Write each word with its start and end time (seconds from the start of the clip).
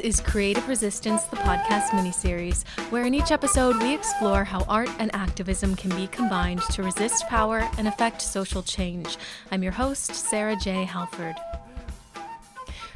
Is 0.00 0.20
Creative 0.20 0.68
Resistance, 0.68 1.24
the 1.24 1.36
podcast 1.36 1.90
miniseries, 1.90 2.66
where 2.90 3.04
in 3.04 3.14
each 3.14 3.30
episode 3.32 3.82
we 3.82 3.94
explore 3.94 4.44
how 4.44 4.64
art 4.68 4.90
and 4.98 5.14
activism 5.14 5.74
can 5.74 5.94
be 5.96 6.06
combined 6.08 6.60
to 6.72 6.82
resist 6.82 7.26
power 7.26 7.68
and 7.78 7.88
affect 7.88 8.22
social 8.22 8.62
change. 8.62 9.16
I'm 9.50 9.62
your 9.62 9.72
host, 9.72 10.14
Sarah 10.14 10.56
J. 10.56 10.84
Halford. 10.84 11.36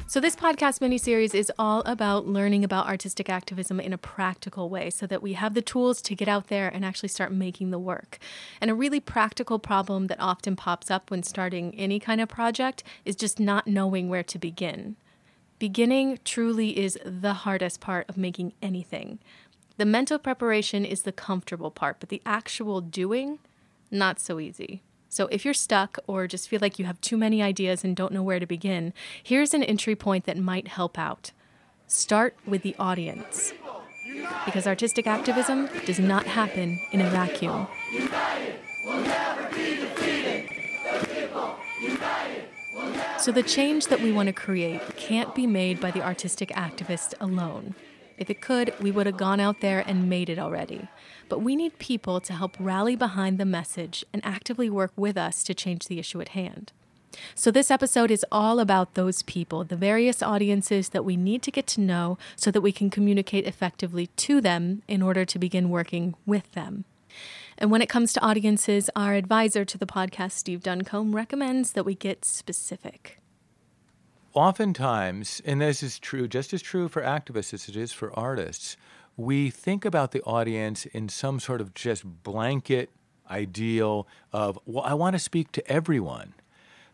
So, 0.07 0.19
this 0.19 0.35
podcast 0.35 0.79
miniseries 0.79 1.33
is 1.33 1.51
all 1.57 1.81
about 1.87 2.27
learning 2.27 2.63
about 2.63 2.87
artistic 2.87 3.29
activism 3.29 3.79
in 3.79 3.93
a 3.93 3.97
practical 3.97 4.69
way 4.69 4.89
so 4.89 5.07
that 5.07 5.23
we 5.23 5.33
have 5.33 5.55
the 5.55 5.61
tools 5.61 6.01
to 6.03 6.15
get 6.15 6.27
out 6.27 6.47
there 6.47 6.67
and 6.67 6.85
actually 6.85 7.09
start 7.09 7.31
making 7.31 7.71
the 7.71 7.79
work. 7.79 8.19
And 8.61 8.69
a 8.69 8.75
really 8.75 8.99
practical 8.99 9.57
problem 9.57 10.07
that 10.07 10.19
often 10.19 10.55
pops 10.55 10.91
up 10.91 11.09
when 11.09 11.23
starting 11.23 11.73
any 11.75 11.99
kind 11.99 12.21
of 12.21 12.29
project 12.29 12.83
is 13.05 13.15
just 13.15 13.39
not 13.39 13.65
knowing 13.67 14.07
where 14.07 14.23
to 14.23 14.37
begin. 14.37 14.95
Beginning 15.59 16.19
truly 16.25 16.77
is 16.77 16.97
the 17.05 17.33
hardest 17.33 17.79
part 17.79 18.07
of 18.09 18.17
making 18.17 18.53
anything. 18.61 19.19
The 19.77 19.85
mental 19.85 20.19
preparation 20.19 20.85
is 20.85 21.01
the 21.01 21.11
comfortable 21.11 21.71
part, 21.71 21.97
but 21.99 22.09
the 22.09 22.21
actual 22.25 22.81
doing, 22.81 23.39
not 23.89 24.19
so 24.19 24.39
easy. 24.39 24.81
So 25.09 25.27
if 25.27 25.45
you're 25.45 25.53
stuck 25.53 25.99
or 26.07 26.27
just 26.27 26.49
feel 26.49 26.59
like 26.59 26.79
you 26.79 26.85
have 26.85 26.99
too 26.99 27.17
many 27.17 27.41
ideas 27.41 27.83
and 27.83 27.95
don't 27.95 28.13
know 28.13 28.23
where 28.23 28.39
to 28.39 28.45
begin, 28.45 28.93
here's 29.21 29.53
an 29.53 29.63
entry 29.63 29.95
point 29.95 30.25
that 30.25 30.37
might 30.37 30.67
help 30.67 30.97
out. 30.97 31.31
Start 31.87 32.35
with 32.45 32.63
the 32.63 32.75
audience. 32.79 33.53
Because 34.45 34.67
artistic 34.67 35.07
activism 35.07 35.69
does 35.85 35.99
not 35.99 36.25
happen 36.25 36.79
in 36.91 37.01
a 37.01 37.09
vacuum. 37.09 37.67
So, 43.23 43.31
the 43.31 43.41
change 43.41 43.87
that 43.87 44.01
we 44.01 44.11
want 44.11 44.27
to 44.27 44.33
create 44.33 44.81
can't 44.97 45.33
be 45.33 45.47
made 45.47 45.79
by 45.79 45.91
the 45.91 46.01
artistic 46.01 46.49
activist 46.49 47.13
alone. 47.21 47.73
If 48.17 48.29
it 48.29 48.41
could, 48.41 48.73
we 48.81 48.91
would 48.91 49.05
have 49.05 49.15
gone 49.15 49.39
out 49.39 49.61
there 49.61 49.81
and 49.87 50.09
made 50.09 50.27
it 50.27 50.37
already. 50.37 50.89
But 51.29 51.39
we 51.39 51.55
need 51.55 51.79
people 51.79 52.19
to 52.19 52.33
help 52.33 52.57
rally 52.59 52.97
behind 52.97 53.37
the 53.37 53.45
message 53.45 54.03
and 54.11 54.21
actively 54.25 54.69
work 54.69 54.91
with 54.97 55.15
us 55.15 55.41
to 55.43 55.53
change 55.53 55.87
the 55.87 55.99
issue 55.99 56.19
at 56.19 56.35
hand. 56.39 56.73
So, 57.33 57.49
this 57.49 57.71
episode 57.71 58.11
is 58.11 58.25
all 58.29 58.59
about 58.59 58.95
those 58.95 59.21
people, 59.21 59.63
the 59.63 59.77
various 59.77 60.21
audiences 60.21 60.89
that 60.89 61.05
we 61.05 61.15
need 61.15 61.41
to 61.43 61.51
get 61.51 61.65
to 61.67 61.79
know 61.79 62.17
so 62.35 62.51
that 62.51 62.59
we 62.59 62.73
can 62.73 62.89
communicate 62.89 63.47
effectively 63.47 64.07
to 64.17 64.41
them 64.41 64.81
in 64.89 65.01
order 65.01 65.23
to 65.23 65.39
begin 65.39 65.69
working 65.69 66.15
with 66.25 66.51
them. 66.51 66.83
And 67.57 67.71
when 67.71 67.81
it 67.81 67.89
comes 67.89 68.13
to 68.13 68.21
audiences, 68.21 68.89
our 68.95 69.13
advisor 69.13 69.65
to 69.65 69.77
the 69.77 69.85
podcast, 69.85 70.31
Steve 70.31 70.61
Duncombe, 70.61 71.15
recommends 71.15 71.73
that 71.73 71.85
we 71.85 71.95
get 71.95 72.25
specific 72.25 73.19
oftentimes, 74.33 75.41
and 75.45 75.61
this 75.61 75.83
is 75.83 75.99
true, 75.99 76.27
just 76.27 76.53
as 76.53 76.61
true 76.61 76.87
for 76.87 77.01
activists 77.01 77.53
as 77.53 77.69
it 77.69 77.75
is 77.75 77.91
for 77.91 78.17
artists, 78.17 78.77
we 79.15 79.49
think 79.49 79.85
about 79.85 80.11
the 80.11 80.21
audience 80.23 80.85
in 80.87 81.07
some 81.07 81.39
sort 81.39 81.61
of 81.61 81.73
just 81.73 82.23
blanket 82.23 82.89
ideal 83.29 84.07
of, 84.31 84.57
well, 84.65 84.83
I 84.83 84.95
want 84.95 85.13
to 85.13 85.19
speak 85.19 85.51
to 85.53 85.71
everyone. 85.71 86.33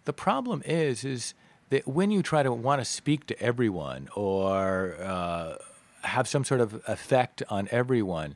The 0.05 0.13
problem 0.13 0.61
is, 0.65 1.03
is 1.03 1.33
that 1.69 1.87
when 1.87 2.11
you 2.11 2.21
try 2.21 2.43
to 2.43 2.51
want 2.51 2.81
to 2.81 2.85
speak 2.85 3.25
to 3.27 3.41
everyone 3.41 4.09
or 4.15 4.95
uh, 5.01 5.55
have 6.01 6.27
some 6.27 6.43
sort 6.43 6.61
of 6.61 6.81
effect 6.87 7.41
on 7.49 7.67
everyone, 7.71 8.35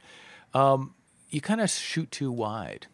um, 0.54 0.94
you 1.34 1.42
kind 1.42 1.62
of 1.62 1.70
shoot 1.70 2.12
too 2.12 2.32
wide, 2.32 2.88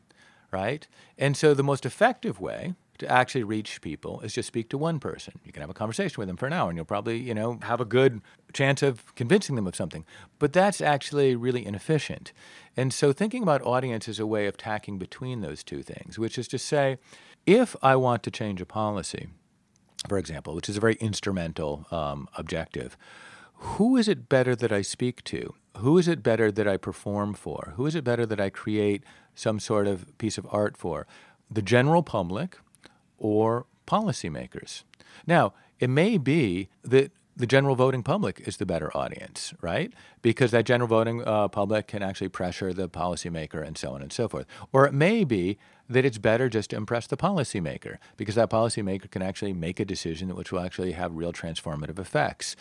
right? 0.52 0.88
And 1.18 1.36
so 1.36 1.54
the 1.54 1.64
most 1.64 1.86
effective 1.86 2.40
way 2.40 2.76
to 3.00 3.10
actually 3.10 3.44
reach 3.44 3.82
people 3.82 4.20
is 4.22 4.34
just 4.34 4.48
speak 4.48 4.70
to 4.70 4.78
one 4.78 5.00
person. 5.00 5.40
You 5.46 5.52
can 5.52 5.62
have 5.62 5.70
a 5.70 5.74
conversation 5.74 6.16
with 6.18 6.28
them 6.28 6.38
for 6.38 6.48
an 6.48 6.54
hour 6.54 6.70
and 6.70 6.78
you'll 6.78 6.86
probably, 6.86 7.18
you 7.18 7.34
know, 7.34 7.58
have 7.64 7.80
a 7.80 7.86
good 7.86 8.22
chance 8.54 8.84
of 8.84 9.16
convincing 9.16 9.56
them 9.56 9.68
of 9.68 9.76
something. 9.76 10.06
But 10.38 10.54
that's 10.54 10.82
actually 10.82 11.36
really 11.36 11.66
inefficient. 11.66 12.34
And 12.76 12.94
so 12.94 13.14
thinking 13.14 13.42
about 13.42 13.62
audience 13.62 14.08
is 14.08 14.20
a 14.20 14.28
way 14.28 14.48
of 14.48 14.58
tacking 14.58 14.98
between 14.98 15.42
those 15.42 15.64
two 15.64 15.82
things, 15.82 16.20
which 16.20 16.38
is 16.38 16.48
to 16.50 16.58
say, 16.58 16.98
if 17.46 17.76
I 17.82 17.96
want 17.96 18.22
to 18.24 18.32
change 18.32 18.60
a 18.60 18.66
policy, 18.66 19.28
for 20.08 20.18
example, 20.18 20.54
which 20.54 20.70
is 20.70 20.78
a 20.78 20.82
very 20.82 20.96
instrumental 20.96 21.86
um, 21.92 22.28
objective, 22.38 22.98
who 23.60 23.98
is 23.98 24.08
it 24.08 24.30
better 24.30 24.56
that 24.56 24.72
I 24.72 24.82
speak 24.82 25.24
to? 25.26 25.54
Who 25.78 25.98
is 25.98 26.08
it 26.08 26.24
better 26.24 26.52
that 26.52 26.68
I 26.68 26.78
perform 26.78 27.34
for? 27.34 27.74
Who 27.76 27.86
is 27.86 27.96
it 27.96 28.04
better 28.04 28.26
that 28.26 28.40
I 28.40 28.50
create 28.50 29.04
some 29.36 29.60
sort 29.60 29.88
of 29.88 30.18
piece 30.18 30.38
of 30.38 30.48
art 30.52 30.76
for? 30.76 31.08
The 31.50 31.62
general 31.62 32.04
public, 32.04 32.58
or 33.20 33.66
policymakers. 33.88 34.84
Now, 35.28 35.54
it 35.80 35.90
may 35.90 36.18
be 36.18 36.70
that 36.84 37.12
the 37.36 37.48
general 37.48 37.76
voting 37.76 38.04
public 38.04 38.42
is 38.46 38.58
the 38.58 38.66
better 38.66 38.96
audience, 38.96 39.54
right? 39.62 39.94
Because 40.22 40.52
that 40.52 40.66
general 40.66 40.90
voting 40.90 41.24
uh, 41.26 41.48
public 41.48 41.88
can 41.88 42.04
actually 42.04 42.28
pressure 42.28 42.74
the 42.74 42.90
policymaker 42.90 43.66
and 43.66 43.78
so 43.78 43.94
on 43.94 44.02
and 44.02 44.12
so 44.12 44.28
forth. 44.28 44.46
Or 44.74 44.86
it 44.86 44.94
may 44.94 45.24
be 45.24 45.58
that 45.90 46.04
it's 46.04 46.18
better 46.18 46.50
just 46.50 46.72
to 46.72 46.76
impress 46.76 47.08
the 47.08 47.16
policymaker 47.16 47.98
because 48.18 48.36
that 48.36 48.50
policymaker 48.50 49.10
can 49.10 49.22
actually 49.22 49.54
make 49.54 49.80
a 49.80 49.86
decision 49.86 50.36
which 50.36 50.52
will 50.52 50.60
actually 50.60 50.92
have 50.92 51.16
real 51.16 51.32
transformative 51.32 51.98
effects. 51.98 52.58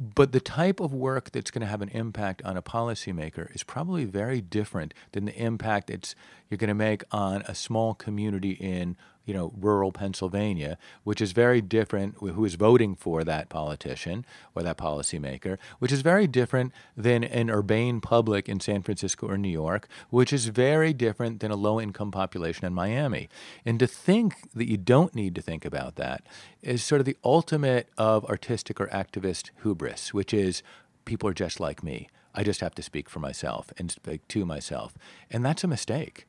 But 0.00 0.32
the 0.32 0.40
type 0.40 0.80
of 0.80 0.94
work 0.94 1.30
that's 1.30 1.50
going 1.50 1.60
to 1.60 1.66
have 1.66 1.82
an 1.82 1.90
impact 1.90 2.40
on 2.42 2.56
a 2.56 2.62
policymaker 2.62 3.54
is 3.54 3.62
probably 3.62 4.06
very 4.06 4.40
different 4.40 4.94
than 5.12 5.26
the 5.26 5.36
impact 5.36 5.90
it's 5.90 6.14
you're 6.48 6.56
going 6.56 6.68
to 6.68 6.74
make 6.74 7.04
on 7.12 7.42
a 7.42 7.54
small 7.54 7.92
community 7.92 8.52
in 8.52 8.96
you 9.30 9.36
know, 9.36 9.52
rural 9.60 9.92
Pennsylvania, 9.92 10.76
which 11.04 11.20
is 11.20 11.30
very 11.30 11.60
different, 11.60 12.16
who 12.16 12.44
is 12.44 12.56
voting 12.56 12.96
for 12.96 13.22
that 13.22 13.48
politician 13.48 14.26
or 14.56 14.64
that 14.64 14.76
policymaker, 14.76 15.56
which 15.78 15.92
is 15.92 16.00
very 16.00 16.26
different 16.26 16.72
than 16.96 17.22
an 17.22 17.48
urbane 17.48 18.00
public 18.00 18.48
in 18.48 18.58
San 18.58 18.82
Francisco 18.82 19.28
or 19.28 19.38
New 19.38 19.48
York, 19.48 19.86
which 20.08 20.32
is 20.32 20.46
very 20.48 20.92
different 20.92 21.38
than 21.38 21.52
a 21.52 21.56
low 21.56 21.80
income 21.80 22.10
population 22.10 22.64
in 22.64 22.74
Miami. 22.74 23.28
And 23.64 23.78
to 23.78 23.86
think 23.86 24.50
that 24.52 24.68
you 24.68 24.76
don't 24.76 25.14
need 25.14 25.36
to 25.36 25.42
think 25.42 25.64
about 25.64 25.94
that 25.94 26.26
is 26.60 26.82
sort 26.82 27.00
of 27.00 27.04
the 27.04 27.16
ultimate 27.22 27.88
of 27.96 28.24
artistic 28.24 28.80
or 28.80 28.88
activist 28.88 29.50
hubris, 29.62 30.12
which 30.12 30.34
is 30.34 30.64
people 31.04 31.28
are 31.28 31.34
just 31.34 31.60
like 31.60 31.84
me. 31.84 32.08
I 32.34 32.42
just 32.42 32.62
have 32.62 32.74
to 32.74 32.82
speak 32.82 33.08
for 33.08 33.20
myself 33.20 33.72
and 33.78 33.92
speak 33.92 34.26
to 34.26 34.44
myself. 34.44 34.94
And 35.30 35.44
that's 35.44 35.62
a 35.62 35.68
mistake. 35.68 36.26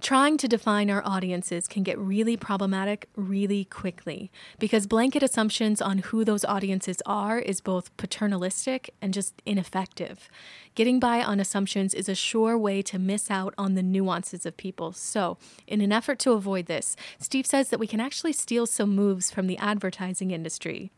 Trying 0.00 0.38
to 0.38 0.48
define 0.48 0.90
our 0.90 1.02
audiences 1.04 1.68
can 1.68 1.82
get 1.82 1.98
really 1.98 2.36
problematic 2.36 3.08
really 3.16 3.64
quickly 3.64 4.30
because 4.58 4.86
blanket 4.86 5.22
assumptions 5.22 5.82
on 5.82 5.98
who 5.98 6.24
those 6.24 6.44
audiences 6.44 7.02
are 7.04 7.38
is 7.38 7.60
both 7.60 7.94
paternalistic 7.96 8.94
and 9.02 9.12
just 9.12 9.34
ineffective. 9.44 10.28
Getting 10.74 10.98
by 10.98 11.22
on 11.22 11.40
assumptions 11.40 11.94
is 11.94 12.08
a 12.08 12.14
sure 12.14 12.56
way 12.56 12.80
to 12.82 12.98
miss 12.98 13.30
out 13.30 13.54
on 13.58 13.74
the 13.74 13.82
nuances 13.82 14.46
of 14.46 14.56
people. 14.56 14.92
So, 14.92 15.36
in 15.66 15.80
an 15.80 15.92
effort 15.92 16.18
to 16.20 16.32
avoid 16.32 16.66
this, 16.66 16.96
Steve 17.18 17.46
says 17.46 17.68
that 17.68 17.80
we 17.80 17.86
can 17.86 18.00
actually 18.00 18.32
steal 18.32 18.66
some 18.66 18.94
moves 18.94 19.30
from 19.30 19.46
the 19.46 19.58
advertising 19.58 20.30
industry. 20.30 20.90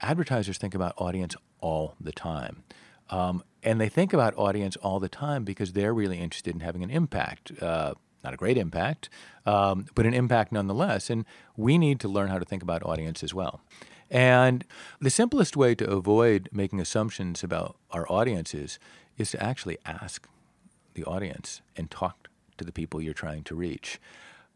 Advertisers 0.00 0.56
think 0.56 0.74
about 0.74 0.94
audience 0.96 1.36
all 1.60 1.94
the 2.00 2.12
time. 2.12 2.62
Um, 3.10 3.42
and 3.62 3.80
they 3.80 3.88
think 3.88 4.12
about 4.12 4.36
audience 4.36 4.76
all 4.76 5.00
the 5.00 5.08
time 5.08 5.44
because 5.44 5.72
they're 5.72 5.94
really 5.94 6.18
interested 6.18 6.54
in 6.54 6.60
having 6.60 6.82
an 6.82 6.90
impact. 6.90 7.52
Uh, 7.60 7.94
not 8.22 8.34
a 8.34 8.36
great 8.36 8.58
impact, 8.58 9.08
um, 9.46 9.86
but 9.94 10.04
an 10.04 10.12
impact 10.12 10.52
nonetheless. 10.52 11.08
And 11.08 11.24
we 11.56 11.78
need 11.78 12.00
to 12.00 12.08
learn 12.08 12.28
how 12.28 12.38
to 12.38 12.44
think 12.44 12.62
about 12.62 12.84
audience 12.84 13.22
as 13.22 13.32
well. 13.32 13.60
And 14.10 14.64
the 15.00 15.10
simplest 15.10 15.56
way 15.56 15.74
to 15.76 15.88
avoid 15.88 16.48
making 16.52 16.80
assumptions 16.80 17.42
about 17.42 17.76
our 17.92 18.10
audiences 18.10 18.78
is 19.16 19.30
to 19.30 19.42
actually 19.42 19.78
ask 19.86 20.28
the 20.94 21.04
audience 21.04 21.62
and 21.76 21.90
talk 21.90 22.28
to 22.58 22.64
the 22.64 22.72
people 22.72 23.00
you're 23.00 23.14
trying 23.14 23.44
to 23.44 23.54
reach 23.54 24.00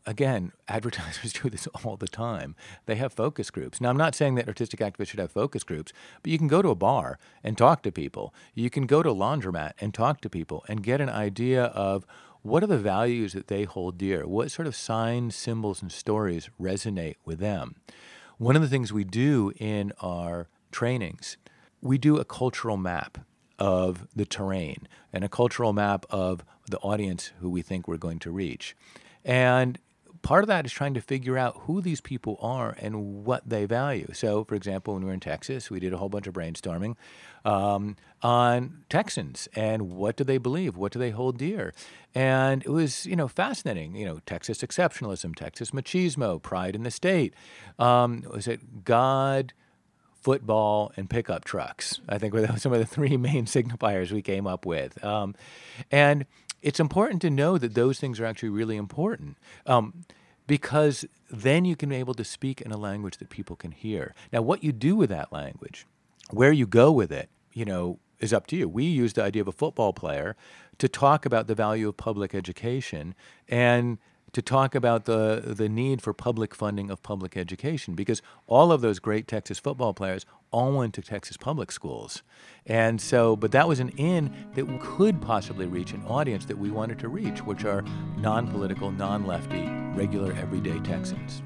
again, 0.07 0.53
advertisers 0.69 1.33
do 1.33 1.51
this 1.51 1.67
all 1.85 1.97
the 1.97 2.09
time. 2.09 2.55
They 2.87 2.97
have 2.97 3.13
focus 3.13 3.51
groups. 3.51 3.81
Now, 3.81 3.91
I'm 3.91 3.97
not 3.97 4.15
saying 4.15 4.35
that 4.37 4.49
artistic 4.49 4.81
activists 4.81 5.09
should 5.09 5.21
have 5.21 5.33
focus 5.33 5.65
groups, 5.65 5.93
but 6.23 6.33
you 6.33 6.39
can 6.39 6.49
go 6.49 6.63
to 6.63 6.71
a 6.71 6.75
bar 6.75 7.19
and 7.43 7.57
talk 7.57 7.83
to 7.83 7.93
people. 7.93 8.35
You 8.55 8.71
can 8.71 8.87
go 8.87 9.03
to 9.03 9.11
a 9.11 9.15
laundromat 9.15 9.73
and 9.81 9.93
talk 9.93 10.21
to 10.23 10.31
people 10.31 10.65
and 10.69 10.83
get 10.83 11.01
an 11.01 11.09
idea 11.09 11.65
of 11.65 12.07
what 12.43 12.63
are 12.63 12.67
the 12.67 12.79
values 12.79 13.33
that 13.33 13.49
they 13.49 13.65
hold 13.65 13.97
dear? 13.97 14.27
What 14.27 14.51
sort 14.51 14.69
of 14.69 14.77
signs, 14.77 15.35
symbols, 15.35 15.81
and 15.81 15.91
stories 15.91 16.51
resonate 16.61 17.17
with 17.25 17.39
them? 17.39 17.77
One 18.37 18.55
of 18.55 18.61
the 18.61 18.69
things 18.69 18.93
we 18.93 19.05
do 19.05 19.53
in 19.57 19.93
our 20.03 20.49
trainings, 20.71 21.39
we 21.81 21.97
do 21.97 22.19
a 22.19 22.25
cultural 22.25 22.77
map 22.77 23.19
of 23.59 24.07
the 24.15 24.27
terrain 24.27 24.89
and 25.13 25.25
a 25.25 25.29
cultural 25.29 25.73
map 25.73 26.05
of 26.11 26.45
the 26.69 26.79
audience 26.81 27.33
who 27.41 27.49
we 27.49 27.63
think 27.63 27.89
we're 27.89 27.97
going 27.97 28.19
to 28.19 28.31
reach. 28.31 28.77
And 29.25 29.79
part 30.25 30.43
of 30.43 30.49
that 30.49 30.65
is 30.65 30.73
trying 30.73 30.95
to 30.95 31.01
figure 31.01 31.39
out 31.39 31.55
who 31.67 31.81
these 31.81 32.01
people 32.01 32.39
are 32.41 32.77
and 32.81 33.25
what 33.25 33.49
they 33.49 33.67
value. 33.67 34.09
So, 34.15 34.43
for 34.43 34.55
example, 34.55 34.95
when 34.95 35.03
we 35.03 35.09
were 35.09 35.15
in 35.15 35.21
Texas, 35.21 35.71
we 35.71 35.79
did 35.79 35.93
a 35.93 35.99
whole 35.99 36.09
bunch 36.09 36.27
of 36.27 36.35
brainstorming 36.35 36.97
um, 37.45 37.97
on 38.23 38.85
Texans 38.89 39.49
and 39.55 39.93
what 39.93 40.17
do 40.17 40.25
they 40.25 40.39
believe, 40.39 40.77
what 40.77 40.93
do 40.93 40.99
they 40.99 41.11
hold 41.11 41.39
dear, 41.39 41.75
and 42.15 42.63
it 42.65 42.71
was 42.71 43.07
you 43.07 43.15
know 43.15 43.29
fascinating. 43.29 43.95
You 43.95 44.07
know, 44.07 44.21
Texas 44.27 44.59
exceptionalism, 44.63 45.37
Texas 45.37 45.71
machismo, 45.71 46.43
pride 46.43 46.75
in 46.75 46.83
the 46.83 46.91
state. 46.91 47.35
Um, 47.79 48.25
was 48.33 48.49
it 48.49 48.85
God? 48.85 49.53
football, 50.25 50.91
and 50.97 51.11
pickup 51.11 51.45
trucks. 51.45 52.01
I 52.09 52.17
think 52.17 52.33
were 52.33 52.47
some 52.57 52.73
of 52.73 52.79
the 52.79 52.87
three 52.87 53.19
main 53.19 53.45
signifiers 53.45 54.11
we 54.11 54.23
came 54.23 54.47
up 54.47 54.65
with. 54.65 55.05
Um, 55.05 55.35
and 55.91 56.25
it's 56.65 56.81
important 56.81 57.21
to 57.23 57.31
know 57.31 57.59
that 57.59 57.75
those 57.75 58.01
things 58.01 58.19
are 58.19 58.25
actually 58.25 58.49
really 58.49 58.77
important. 58.77 59.37
Um, 59.67 60.05
because 60.47 61.05
then 61.31 61.65
you 61.65 61.77
can 61.77 61.89
be 61.89 61.97
able 61.97 62.15
to 62.15 62.25
speak 62.25 62.61
in 62.61 62.73
a 62.73 62.77
language 62.77 63.19
that 63.19 63.31
people 63.31 63.57
can 63.57 63.71
hear. 63.71 64.15
Now, 64.33 64.43
what 64.43 64.65
you 64.65 64.73
do 64.73 64.97
with 64.97 65.11
that 65.11 65.33
language, 65.33 65.87
where 66.31 66.53
you 66.53 66.67
go 66.67 66.91
with 66.93 67.11
it, 67.13 67.31
you 67.53 67.65
know, 67.65 67.99
is 68.21 68.33
up 68.33 68.47
to 68.49 68.57
you. 68.57 68.69
We 68.69 68.85
use 68.85 69.13
the 69.13 69.23
idea 69.23 69.43
of 69.43 69.49
a 69.49 69.53
football 69.53 69.93
player 69.93 70.37
to 70.79 70.89
talk 70.89 71.25
about 71.25 71.47
the 71.47 71.55
value 71.55 71.89
of 71.89 71.97
public 71.97 72.35
education 72.35 73.15
and 73.49 73.99
to 74.35 74.43
talk 74.43 74.75
about 74.75 75.07
the 75.07 75.43
the 75.45 75.69
need 75.69 76.03
for 76.03 76.13
public 76.13 76.55
funding 76.55 76.91
of 76.91 77.03
public 77.03 77.37
education 77.37 77.95
because 77.95 78.21
all 78.47 78.73
of 78.73 78.81
those 78.81 78.99
great 78.99 79.27
Texas 79.27 79.59
football 79.59 79.95
players 79.95 80.27
all 80.51 80.73
went 80.73 80.95
to 80.95 81.03
Texas 81.03 81.37
public 81.37 81.73
schools. 81.73 82.23
And 82.67 83.01
so 83.01 83.37
but 83.37 83.53
that 83.53 83.67
was 83.67 83.81
an 83.81 83.91
in 83.91 84.33
that 84.55 84.67
could 84.81 85.21
possibly 85.21 85.67
reach 85.67 85.93
an 85.93 86.05
audience 86.07 86.45
that 86.47 86.59
we 86.59 86.71
wanted 86.71 86.99
to 87.01 87.09
reach, 87.09 87.41
which 87.41 87.65
are 87.65 87.85
non-political, 88.19 88.91
non-lefty, 88.91 89.69
regular 89.95 90.33
everyday 90.33 90.79
Texans. 90.81 91.43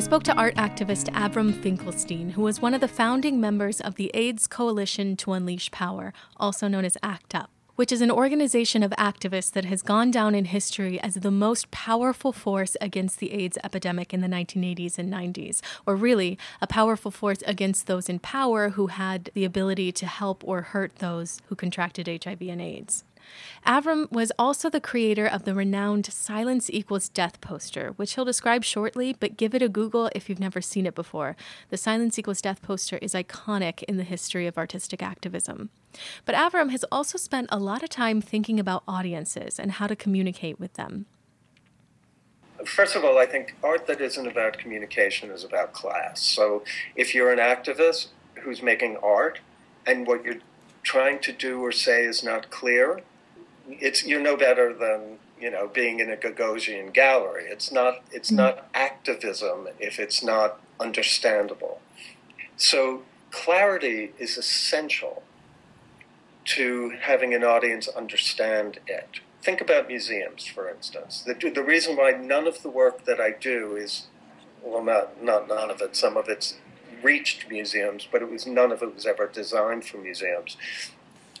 I 0.00 0.02
spoke 0.02 0.22
to 0.22 0.34
art 0.34 0.54
activist 0.54 1.10
Avram 1.12 1.52
Finkelstein, 1.62 2.30
who 2.30 2.40
was 2.40 2.62
one 2.62 2.72
of 2.72 2.80
the 2.80 2.88
founding 2.88 3.38
members 3.38 3.82
of 3.82 3.96
the 3.96 4.10
AIDS 4.14 4.46
Coalition 4.46 5.14
to 5.16 5.34
Unleash 5.34 5.70
Power, 5.72 6.14
also 6.38 6.68
known 6.68 6.86
as 6.86 6.96
ACT 7.02 7.34
UP 7.34 7.50
which 7.76 7.92
is 7.92 8.02
an 8.02 8.10
organization 8.10 8.82
of 8.82 8.90
activists 8.92 9.52
that 9.52 9.64
has 9.64 9.80
gone 9.80 10.10
down 10.10 10.34
in 10.34 10.44
history 10.44 11.00
as 11.00 11.14
the 11.14 11.30
most 11.30 11.70
powerful 11.70 12.30
force 12.30 12.76
against 12.78 13.20
the 13.20 13.32
AIDS 13.32 13.56
epidemic 13.64 14.12
in 14.12 14.20
the 14.20 14.28
1980s 14.28 14.98
and 14.98 15.10
90s, 15.10 15.62
or 15.86 15.96
really 15.96 16.38
a 16.60 16.66
powerful 16.66 17.10
force 17.10 17.42
against 17.46 17.86
those 17.86 18.10
in 18.10 18.18
power 18.18 18.70
who 18.70 18.88
had 18.88 19.30
the 19.32 19.46
ability 19.46 19.92
to 19.92 20.06
help 20.06 20.42
or 20.46 20.60
hurt 20.60 20.96
those 20.96 21.40
who 21.46 21.54
contracted 21.54 22.06
HIV 22.06 22.42
and 22.42 22.60
AIDS. 22.60 23.04
Avram 23.66 24.10
was 24.10 24.32
also 24.38 24.70
the 24.70 24.80
creator 24.80 25.26
of 25.26 25.44
the 25.44 25.54
renowned 25.54 26.06
Silence 26.06 26.70
Equals 26.70 27.08
Death 27.08 27.40
poster, 27.40 27.92
which 27.96 28.14
he'll 28.14 28.24
describe 28.24 28.64
shortly, 28.64 29.14
but 29.18 29.36
give 29.36 29.54
it 29.54 29.62
a 29.62 29.68
Google 29.68 30.10
if 30.14 30.28
you've 30.28 30.40
never 30.40 30.60
seen 30.60 30.86
it 30.86 30.94
before. 30.94 31.36
The 31.68 31.76
Silence 31.76 32.18
Equals 32.18 32.40
Death 32.40 32.62
poster 32.62 32.98
is 32.98 33.12
iconic 33.12 33.82
in 33.84 33.96
the 33.96 34.04
history 34.04 34.46
of 34.46 34.56
artistic 34.56 35.02
activism. 35.02 35.70
But 36.24 36.34
Avram 36.34 36.70
has 36.70 36.84
also 36.90 37.18
spent 37.18 37.48
a 37.50 37.58
lot 37.58 37.82
of 37.82 37.88
time 37.90 38.20
thinking 38.20 38.58
about 38.58 38.82
audiences 38.88 39.58
and 39.58 39.72
how 39.72 39.86
to 39.86 39.96
communicate 39.96 40.58
with 40.58 40.74
them. 40.74 41.06
First 42.64 42.94
of 42.94 43.04
all, 43.04 43.18
I 43.18 43.26
think 43.26 43.56
art 43.62 43.86
that 43.86 44.00
isn't 44.00 44.26
about 44.26 44.58
communication 44.58 45.30
is 45.30 45.44
about 45.44 45.72
class. 45.72 46.20
So 46.20 46.62
if 46.94 47.14
you're 47.14 47.32
an 47.32 47.38
activist 47.38 48.08
who's 48.42 48.62
making 48.62 48.98
art 49.02 49.40
and 49.86 50.06
what 50.06 50.24
you're 50.24 50.40
trying 50.82 51.18
to 51.20 51.32
do 51.32 51.60
or 51.60 51.72
say 51.72 52.04
is 52.04 52.22
not 52.22 52.50
clear, 52.50 53.00
it's 53.80 54.04
you're 54.04 54.20
no 54.20 54.36
better 54.36 54.72
than 54.72 55.18
you 55.40 55.50
know 55.50 55.68
being 55.68 56.00
in 56.00 56.10
a 56.10 56.16
Gagosian 56.16 56.92
gallery. 56.92 57.44
It's 57.48 57.70
not 57.70 58.02
it's 58.12 58.30
not 58.30 58.68
activism 58.74 59.68
if 59.78 59.98
it's 59.98 60.22
not 60.22 60.60
understandable. 60.78 61.80
So 62.56 63.02
clarity 63.30 64.12
is 64.18 64.36
essential 64.36 65.22
to 66.44 66.90
having 67.00 67.34
an 67.34 67.44
audience 67.44 67.88
understand 67.88 68.80
it. 68.86 69.20
Think 69.42 69.60
about 69.60 69.88
museums, 69.88 70.46
for 70.46 70.68
instance. 70.68 71.22
The, 71.22 71.50
the 71.50 71.62
reason 71.62 71.96
why 71.96 72.10
none 72.10 72.46
of 72.46 72.62
the 72.62 72.68
work 72.68 73.04
that 73.04 73.20
I 73.20 73.30
do 73.30 73.76
is, 73.76 74.06
well, 74.62 74.84
not, 74.84 75.22
not 75.22 75.48
none 75.48 75.70
of 75.70 75.80
it, 75.80 75.96
some 75.96 76.16
of 76.16 76.28
it's 76.28 76.56
reached 77.02 77.48
museums, 77.48 78.06
but 78.10 78.20
it 78.20 78.30
was 78.30 78.46
none 78.46 78.72
of 78.72 78.82
it 78.82 78.94
was 78.94 79.06
ever 79.06 79.26
designed 79.26 79.84
for 79.84 79.98
museums, 79.98 80.56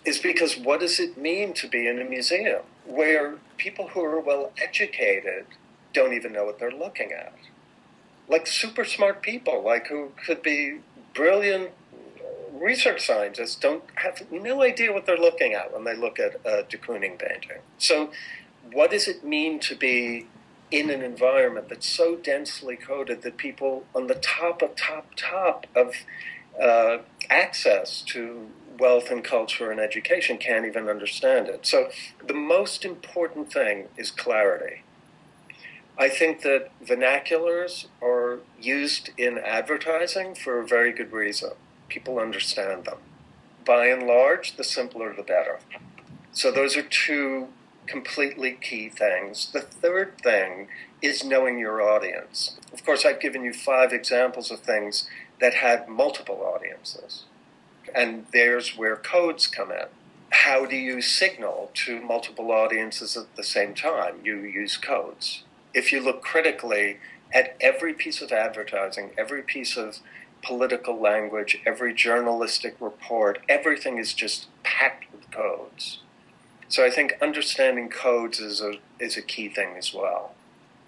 is 0.04 0.18
because 0.18 0.56
what 0.56 0.80
does 0.80 0.98
it 0.98 1.18
mean 1.18 1.52
to 1.54 1.68
be 1.68 1.86
in 1.86 2.00
a 2.00 2.04
museum 2.04 2.62
where 2.86 3.36
people 3.56 3.88
who 3.88 4.02
are 4.02 4.20
well 4.20 4.52
educated 4.60 5.46
don't 5.92 6.12
even 6.12 6.32
know 6.32 6.44
what 6.44 6.58
they're 6.58 6.70
looking 6.70 7.12
at? 7.12 7.34
Like 8.28 8.46
super 8.46 8.84
smart 8.84 9.22
people, 9.22 9.62
like 9.62 9.88
who 9.88 10.12
could 10.24 10.42
be 10.42 10.80
brilliant 11.14 11.70
research 12.52 13.04
scientists, 13.06 13.56
don't 13.56 13.84
have 13.96 14.30
no 14.30 14.62
idea 14.62 14.92
what 14.92 15.06
they're 15.06 15.16
looking 15.16 15.54
at 15.54 15.72
when 15.72 15.84
they 15.84 15.96
look 15.96 16.18
at 16.18 16.34
a 16.44 16.64
de 16.68 16.76
Kooning 16.76 17.18
painting. 17.18 17.58
So, 17.78 18.10
what 18.72 18.90
does 18.90 19.08
it 19.08 19.24
mean 19.24 19.58
to 19.60 19.74
be 19.74 20.26
in 20.70 20.90
an 20.90 21.02
environment 21.02 21.68
that's 21.68 21.88
so 21.88 22.16
densely 22.16 22.76
coded 22.76 23.22
that 23.22 23.36
people 23.36 23.84
on 23.94 24.06
the 24.06 24.14
top 24.14 24.62
of 24.62 24.76
top 24.76 25.06
top 25.16 25.66
of 25.74 25.94
uh, 26.62 26.98
access 27.28 28.02
to 28.02 28.48
wealth 28.80 29.10
and 29.10 29.22
culture 29.22 29.70
and 29.70 29.78
education 29.78 30.38
can't 30.38 30.66
even 30.66 30.88
understand 30.88 31.48
it. 31.48 31.66
So 31.66 31.90
the 32.26 32.34
most 32.34 32.84
important 32.84 33.52
thing 33.52 33.88
is 33.96 34.10
clarity. 34.10 34.82
I 35.98 36.08
think 36.08 36.40
that 36.42 36.70
vernaculars 36.82 37.86
are 38.02 38.40
used 38.58 39.10
in 39.18 39.38
advertising 39.38 40.34
for 40.34 40.58
a 40.58 40.66
very 40.66 40.92
good 40.92 41.12
reason. 41.12 41.50
People 41.88 42.18
understand 42.18 42.86
them. 42.86 42.98
By 43.66 43.86
and 43.88 44.06
large, 44.06 44.56
the 44.56 44.64
simpler 44.64 45.14
the 45.14 45.22
better. 45.22 45.60
So 46.32 46.50
those 46.50 46.76
are 46.76 46.82
two 46.82 47.48
completely 47.86 48.52
key 48.52 48.88
things. 48.88 49.50
The 49.52 49.60
third 49.60 50.18
thing 50.22 50.68
is 51.02 51.24
knowing 51.24 51.58
your 51.58 51.82
audience. 51.82 52.56
Of 52.72 52.84
course, 52.84 53.04
I've 53.04 53.20
given 53.20 53.44
you 53.44 53.52
five 53.52 53.92
examples 53.92 54.50
of 54.50 54.60
things 54.60 55.08
that 55.40 55.54
had 55.54 55.88
multiple 55.88 56.42
audiences. 56.42 57.24
And 57.94 58.26
there's 58.32 58.76
where 58.76 58.96
codes 58.96 59.46
come 59.46 59.70
in. 59.70 59.86
How 60.30 60.64
do 60.64 60.76
you 60.76 61.02
signal 61.02 61.70
to 61.74 62.00
multiple 62.00 62.52
audiences 62.52 63.16
at 63.16 63.34
the 63.36 63.42
same 63.42 63.74
time? 63.74 64.20
You 64.24 64.38
use 64.38 64.76
codes. 64.76 65.42
If 65.74 65.92
you 65.92 66.00
look 66.00 66.22
critically 66.22 66.98
at 67.32 67.56
every 67.60 67.94
piece 67.94 68.20
of 68.20 68.32
advertising, 68.32 69.10
every 69.18 69.42
piece 69.42 69.76
of 69.76 69.98
political 70.42 71.00
language, 71.00 71.60
every 71.66 71.94
journalistic 71.94 72.76
report, 72.80 73.40
everything 73.48 73.98
is 73.98 74.14
just 74.14 74.46
packed 74.62 75.12
with 75.12 75.30
codes. 75.30 76.00
So 76.68 76.84
I 76.84 76.90
think 76.90 77.18
understanding 77.20 77.88
codes 77.88 78.38
is 78.38 78.60
a, 78.60 78.74
is 78.98 79.16
a 79.16 79.22
key 79.22 79.48
thing 79.48 79.74
as 79.76 79.92
well. 79.92 80.34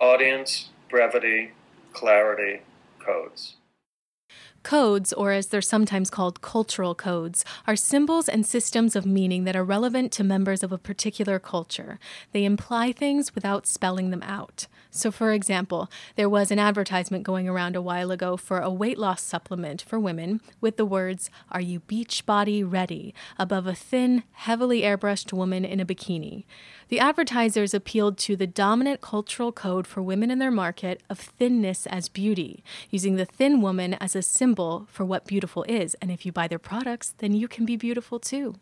Audience, 0.00 0.68
brevity, 0.88 1.52
clarity, 1.92 2.62
codes. 2.98 3.56
Codes, 4.62 5.12
or 5.12 5.32
as 5.32 5.48
they're 5.48 5.60
sometimes 5.60 6.08
called 6.08 6.40
cultural 6.40 6.94
codes, 6.94 7.44
are 7.66 7.76
symbols 7.76 8.28
and 8.28 8.46
systems 8.46 8.94
of 8.94 9.04
meaning 9.04 9.44
that 9.44 9.56
are 9.56 9.64
relevant 9.64 10.12
to 10.12 10.24
members 10.24 10.62
of 10.62 10.70
a 10.70 10.78
particular 10.78 11.38
culture. 11.38 11.98
They 12.32 12.44
imply 12.44 12.92
things 12.92 13.34
without 13.34 13.66
spelling 13.66 14.10
them 14.10 14.22
out. 14.22 14.68
So, 14.90 15.10
for 15.10 15.32
example, 15.32 15.90
there 16.16 16.28
was 16.28 16.50
an 16.50 16.58
advertisement 16.58 17.24
going 17.24 17.48
around 17.48 17.74
a 17.76 17.82
while 17.82 18.10
ago 18.10 18.36
for 18.36 18.58
a 18.60 18.70
weight 18.70 18.98
loss 18.98 19.22
supplement 19.22 19.82
for 19.82 19.98
women 19.98 20.40
with 20.60 20.76
the 20.76 20.84
words, 20.84 21.30
Are 21.50 21.60
you 21.60 21.80
beach 21.80 22.26
body 22.26 22.62
ready? 22.62 23.14
above 23.38 23.66
a 23.66 23.74
thin, 23.74 24.22
heavily 24.32 24.82
airbrushed 24.82 25.32
woman 25.32 25.64
in 25.64 25.80
a 25.80 25.86
bikini. 25.86 26.44
The 26.92 27.00
advertisers 27.00 27.72
appealed 27.72 28.18
to 28.18 28.36
the 28.36 28.46
dominant 28.46 29.00
cultural 29.00 29.50
code 29.50 29.86
for 29.86 30.02
women 30.02 30.30
in 30.30 30.40
their 30.40 30.50
market 30.50 31.02
of 31.08 31.18
thinness 31.18 31.86
as 31.86 32.10
beauty, 32.10 32.62
using 32.90 33.16
the 33.16 33.24
thin 33.24 33.62
woman 33.62 33.94
as 33.94 34.14
a 34.14 34.20
symbol 34.20 34.86
for 34.90 35.02
what 35.02 35.26
beautiful 35.26 35.62
is. 35.62 35.94
And 36.02 36.10
if 36.10 36.26
you 36.26 36.32
buy 36.32 36.48
their 36.48 36.58
products, 36.58 37.14
then 37.16 37.32
you 37.32 37.48
can 37.48 37.64
be 37.64 37.76
beautiful 37.76 38.18
too. 38.18 38.56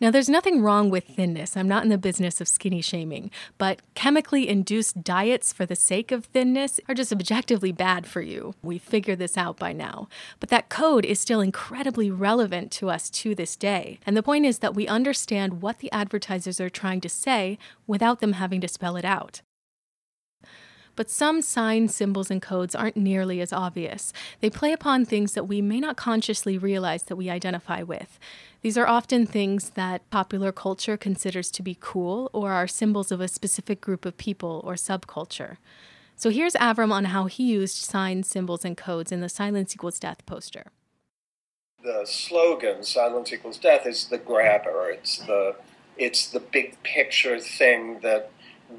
Now, 0.00 0.10
there's 0.10 0.28
nothing 0.28 0.62
wrong 0.62 0.90
with 0.90 1.04
thinness. 1.04 1.56
I'm 1.56 1.68
not 1.68 1.82
in 1.82 1.90
the 1.90 1.98
business 1.98 2.40
of 2.40 2.48
skinny 2.48 2.80
shaming, 2.80 3.30
but 3.58 3.80
chemically 3.94 4.48
induced 4.48 5.02
diets 5.02 5.52
for 5.52 5.66
the 5.66 5.76
sake 5.76 6.10
of 6.12 6.26
thinness 6.26 6.80
are 6.88 6.94
just 6.94 7.12
objectively 7.12 7.72
bad 7.72 8.06
for 8.06 8.20
you. 8.20 8.54
We 8.62 8.78
figure 8.78 9.16
this 9.16 9.36
out 9.36 9.58
by 9.58 9.72
now. 9.72 10.08
But 10.38 10.48
that 10.50 10.68
code 10.68 11.04
is 11.04 11.20
still 11.20 11.40
incredibly 11.40 12.10
relevant 12.10 12.70
to 12.72 12.90
us 12.90 13.10
to 13.10 13.34
this 13.34 13.56
day. 13.56 13.98
And 14.06 14.16
the 14.16 14.22
point 14.22 14.46
is 14.46 14.58
that 14.58 14.74
we 14.74 14.88
understand 14.88 15.62
what 15.62 15.78
the 15.78 15.92
advertisers 15.92 16.60
are 16.60 16.70
trying 16.70 17.00
to 17.02 17.08
say 17.08 17.58
without 17.86 18.20
them 18.20 18.34
having 18.34 18.60
to 18.60 18.68
spell 18.68 18.96
it 18.96 19.04
out. 19.04 19.42
But 20.96 21.08
some 21.08 21.40
signs, 21.40 21.94
symbols, 21.94 22.30
and 22.30 22.42
codes 22.42 22.74
aren't 22.74 22.96
nearly 22.96 23.40
as 23.40 23.52
obvious. 23.52 24.12
They 24.40 24.50
play 24.50 24.72
upon 24.72 25.04
things 25.04 25.32
that 25.32 25.48
we 25.48 25.62
may 25.62 25.80
not 25.80 25.96
consciously 25.96 26.58
realize 26.58 27.04
that 27.04 27.16
we 27.16 27.30
identify 27.30 27.82
with. 27.82 28.18
These 28.62 28.76
are 28.76 28.86
often 28.86 29.26
things 29.26 29.70
that 29.70 30.08
popular 30.10 30.52
culture 30.52 30.96
considers 30.96 31.50
to 31.52 31.62
be 31.62 31.78
cool 31.80 32.28
or 32.32 32.52
are 32.52 32.66
symbols 32.66 33.10
of 33.10 33.20
a 33.20 33.28
specific 33.28 33.80
group 33.80 34.04
of 34.04 34.18
people 34.18 34.60
or 34.64 34.74
subculture. 34.74 35.56
So 36.14 36.28
here's 36.28 36.52
Avram 36.54 36.92
on 36.92 37.06
how 37.06 37.24
he 37.24 37.44
used 37.44 37.76
signs, 37.76 38.28
symbols, 38.28 38.64
and 38.64 38.76
codes 38.76 39.10
in 39.10 39.22
the 39.22 39.30
Silence 39.30 39.74
Equals 39.74 39.98
Death 39.98 40.26
poster. 40.26 40.66
The 41.82 42.04
slogan, 42.04 42.84
Silence 42.84 43.32
Equals 43.32 43.56
Death, 43.56 43.86
is 43.86 44.08
the 44.08 44.18
grabber. 44.18 44.90
It's 44.90 45.18
the 45.18 45.56
It's 45.96 46.26
the 46.28 46.40
big 46.40 46.82
picture 46.82 47.40
thing 47.40 48.00
that 48.00 48.30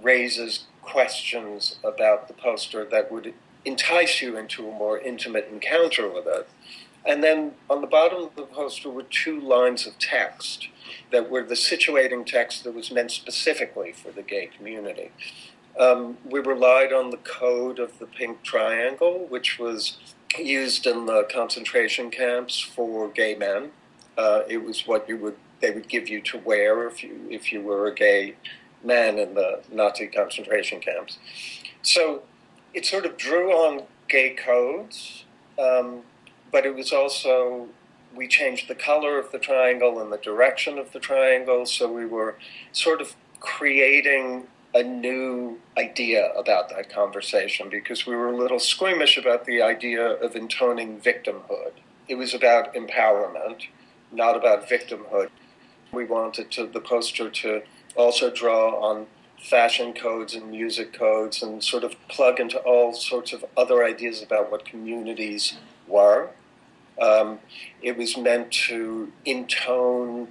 raises 0.04 0.68
questions 0.84 1.80
about 1.84 2.28
the 2.28 2.34
poster 2.36 2.86
that 2.86 3.12
would 3.12 3.34
entice 3.66 4.22
you 4.22 4.38
into 4.38 4.68
a 4.68 4.72
more 4.72 5.00
intimate 5.00 5.48
encounter 5.52 6.08
with 6.08 6.28
it. 6.28 6.48
And 7.06 7.24
then 7.24 7.54
on 7.70 7.82
the 7.82 7.88
bottom 7.88 8.24
of 8.24 8.36
the 8.36 8.44
poster 8.44 8.90
were 8.90 9.04
two 9.04 9.40
lines 9.40 9.88
of 9.88 9.98
text 9.98 10.68
that 11.12 11.30
were 11.30 11.44
the 11.44 11.56
situating 11.56 12.26
text 12.26 12.64
that 12.64 12.76
was 12.76 12.92
meant 12.92 13.12
specifically 13.12 13.92
for 13.92 14.12
the 14.12 14.22
gay 14.22 14.50
community. 14.56 15.12
Um, 15.80 16.18
we 16.30 16.40
relied 16.40 16.94
on 16.94 17.10
the 17.10 17.18
code 17.18 17.80
of 17.80 17.98
the 17.98 18.06
pink 18.06 18.44
triangle, 18.44 19.26
which 19.30 19.58
was 19.58 19.98
used 20.38 20.86
in 20.86 21.06
the 21.06 21.28
concentration 21.32 22.12
camps 22.12 22.60
for 22.60 23.10
gay 23.10 23.36
men. 23.36 23.72
Uh, 24.18 24.42
it 24.48 24.64
was 24.64 24.86
what 24.86 25.08
you 25.08 25.18
would 25.18 25.36
they 25.62 25.72
would 25.72 25.88
give 25.88 26.10
you 26.10 26.20
to 26.22 26.38
wear 26.40 26.88
if 26.88 27.04
you 27.04 27.28
if 27.30 27.54
you 27.54 27.62
were 27.62 27.88
a 27.88 27.94
gay 27.94 28.36
man 28.84 29.18
in 29.18 29.36
the 29.36 29.62
Nazi 29.72 30.08
concentration 30.08 30.80
camps. 30.80 31.18
So 31.82 32.24
it 32.74 32.86
sort 32.86 33.06
of 33.06 33.18
drew 33.18 33.52
on 33.52 33.84
gay 34.10 34.32
codes, 34.32 35.26
um, 35.60 36.02
but 36.52 36.66
it 36.66 36.76
was 36.76 36.92
also 36.92 37.68
we 38.14 38.28
changed 38.28 38.68
the 38.68 38.76
color 38.76 39.18
of 39.18 39.32
the 39.32 39.40
triangle 39.40 40.00
and 40.00 40.12
the 40.12 40.18
direction 40.18 40.78
of 40.78 40.92
the 40.92 41.00
triangle, 41.00 41.66
so 41.66 41.92
we 41.92 42.06
were 42.06 42.36
sort 42.72 43.02
of 43.02 43.16
creating 43.40 44.48
a 44.74 44.84
new 44.84 45.60
idea 45.78 46.32
about 46.34 46.70
that 46.70 46.90
conversation 46.90 47.70
because 47.70 48.06
we 48.06 48.16
were 48.16 48.30
a 48.30 48.36
little 48.36 48.60
squeamish 48.60 49.18
about 49.18 49.46
the 49.46 49.62
idea 49.62 50.02
of 50.02 50.36
intoning 50.36 51.00
victimhood. 51.00 51.72
It 52.08 52.16
was 52.16 52.34
about 52.34 52.74
empowerment, 52.74 53.68
not 54.12 54.36
about 54.36 54.70
victimhood. 54.70 55.30
We 55.92 56.06
wanted 56.06 56.52
to, 56.52 56.68
the 56.68 56.80
poster 56.80 57.30
to 57.30 57.64
also 57.96 58.32
draw 58.32 58.80
on 58.82 59.08
fashion 59.42 59.94
codes 59.94 60.36
and 60.36 60.52
music 60.52 60.94
codes 60.94 61.42
and 61.42 61.64
sort 61.64 61.84
of 61.84 61.96
plug 62.08 62.40
into 62.40 62.58
all 62.60 62.94
sorts 62.94 63.34
of 63.34 63.44
other 63.58 63.84
ideas 63.84 64.22
about 64.22 64.52
what 64.52 64.64
communities 64.64 65.58
were. 65.88 66.30
Um, 67.02 67.40
it 67.82 67.98
was 67.98 68.16
meant 68.16 68.52
to 68.68 69.12
intone 69.26 70.28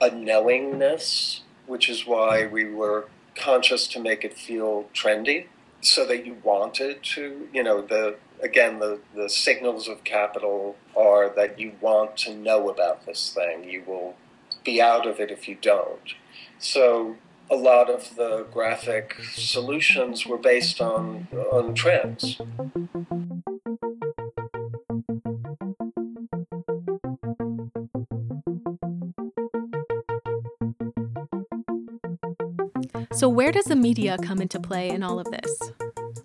a 0.00 0.10
knowingness, 0.10 1.42
which 1.66 1.88
is 1.88 2.06
why 2.06 2.46
we 2.46 2.64
were 2.64 3.08
conscious 3.34 3.86
to 3.88 4.00
make 4.00 4.24
it 4.24 4.36
feel 4.36 4.88
trendy 4.94 5.46
so 5.80 6.06
that 6.06 6.24
you 6.24 6.36
wanted 6.42 7.02
to, 7.02 7.48
you 7.52 7.62
know, 7.62 7.82
the 7.82 8.16
again, 8.42 8.78
the, 8.78 9.00
the 9.14 9.28
signals 9.28 9.88
of 9.88 10.04
capital 10.04 10.76
are 10.96 11.28
that 11.34 11.58
you 11.58 11.72
want 11.80 12.16
to 12.16 12.34
know 12.34 12.68
about 12.68 13.06
this 13.06 13.32
thing. 13.32 13.64
You 13.64 13.82
will 13.86 14.14
be 14.64 14.80
out 14.80 15.06
of 15.06 15.20
it 15.20 15.30
if 15.30 15.48
you 15.48 15.56
don't. 15.60 16.14
So 16.58 17.16
a 17.50 17.56
lot 17.56 17.90
of 17.90 18.16
the 18.16 18.46
graphic 18.52 19.16
solutions 19.34 20.26
were 20.26 20.38
based 20.38 20.80
on 20.80 21.28
on 21.52 21.74
trends. 21.74 22.40
So, 33.12 33.28
where 33.28 33.52
does 33.52 33.66
the 33.66 33.76
media 33.76 34.16
come 34.22 34.40
into 34.40 34.58
play 34.60 34.90
in 34.90 35.02
all 35.02 35.18
of 35.18 35.30
this? 35.30 35.72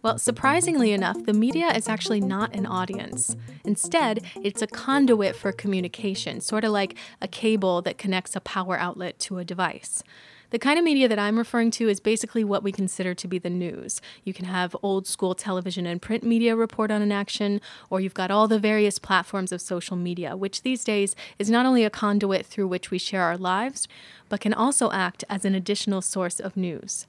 Well, 0.02 0.18
surprisingly 0.18 0.94
enough, 0.94 1.26
the 1.26 1.34
media 1.34 1.68
is 1.76 1.90
actually 1.90 2.22
not 2.22 2.56
an 2.56 2.66
audience. 2.66 3.36
Instead, 3.66 4.24
it's 4.42 4.62
a 4.62 4.68
conduit 4.68 5.36
for 5.36 5.52
communication, 5.52 6.40
sort 6.40 6.64
of 6.64 6.72
like 6.72 6.96
a 7.22 7.28
cable 7.28 7.82
that 7.82 7.98
connects 7.98 8.36
a 8.36 8.40
power 8.40 8.80
outlet 8.80 9.20
to 9.20 9.40
a 9.40 9.44
device. 9.44 10.04
The 10.52 10.58
kind 10.58 10.80
of 10.80 10.86
media 10.86 11.08
that 11.08 11.20
I'm 11.20 11.38
referring 11.38 11.70
to 11.72 11.88
is 11.90 12.00
basically 12.00 12.44
what 12.44 12.64
we 12.64 12.72
consider 12.72 13.14
to 13.14 13.28
be 13.28 13.38
the 13.38 13.52
news. 13.52 14.02
You 14.24 14.34
can 14.34 14.46
have 14.46 14.76
old 14.82 15.06
school 15.06 15.36
television 15.36 15.86
and 15.86 16.02
print 16.02 16.24
media 16.24 16.56
report 16.56 16.90
on 16.90 17.04
an 17.04 17.12
action, 17.12 17.62
or 17.92 18.02
you've 18.02 18.16
got 18.16 18.32
all 18.32 18.48
the 18.48 18.58
various 18.58 18.98
platforms 18.98 19.52
of 19.52 19.62
social 19.62 19.96
media, 19.96 20.36
which 20.36 20.64
these 20.64 20.84
days 20.84 21.16
is 21.38 21.52
not 21.52 21.68
only 21.68 21.84
a 21.84 21.92
conduit 21.92 22.48
through 22.48 22.68
which 22.68 22.90
we 22.90 22.98
share 22.98 23.22
our 23.22 23.38
lives, 23.38 23.88
but 24.28 24.42
can 24.42 24.54
also 24.54 24.92
act 24.92 25.24
as 25.30 25.46
an 25.46 25.54
additional 25.54 26.02
source 26.02 26.40
of 26.40 26.58
news. 26.58 27.06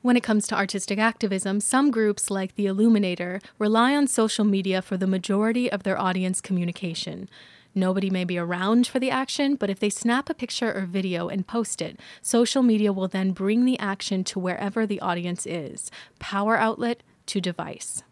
When 0.00 0.16
it 0.16 0.22
comes 0.22 0.46
to 0.46 0.56
artistic 0.56 0.98
activism, 0.98 1.60
some 1.60 1.90
groups, 1.90 2.30
like 2.30 2.54
the 2.54 2.64
Illuminator, 2.64 3.40
rely 3.58 3.94
on 3.94 4.06
social 4.06 4.46
media 4.46 4.80
for 4.80 4.96
the 4.96 5.06
majority 5.06 5.70
of 5.70 5.82
their 5.82 6.00
audience 6.00 6.40
communication. 6.40 7.28
Nobody 7.74 8.10
may 8.10 8.24
be 8.24 8.36
around 8.38 8.86
for 8.86 8.98
the 8.98 9.10
action, 9.10 9.54
but 9.54 9.70
if 9.70 9.78
they 9.78 9.90
snap 9.90 10.28
a 10.28 10.34
picture 10.34 10.72
or 10.72 10.86
video 10.86 11.28
and 11.28 11.46
post 11.46 11.80
it, 11.80 12.00
social 12.20 12.62
media 12.62 12.92
will 12.92 13.08
then 13.08 13.32
bring 13.32 13.64
the 13.64 13.78
action 13.78 14.24
to 14.24 14.38
wherever 14.40 14.86
the 14.86 15.00
audience 15.00 15.46
is 15.46 15.90
power 16.18 16.56
outlet 16.56 17.02
to 17.26 17.40
device. 17.40 18.02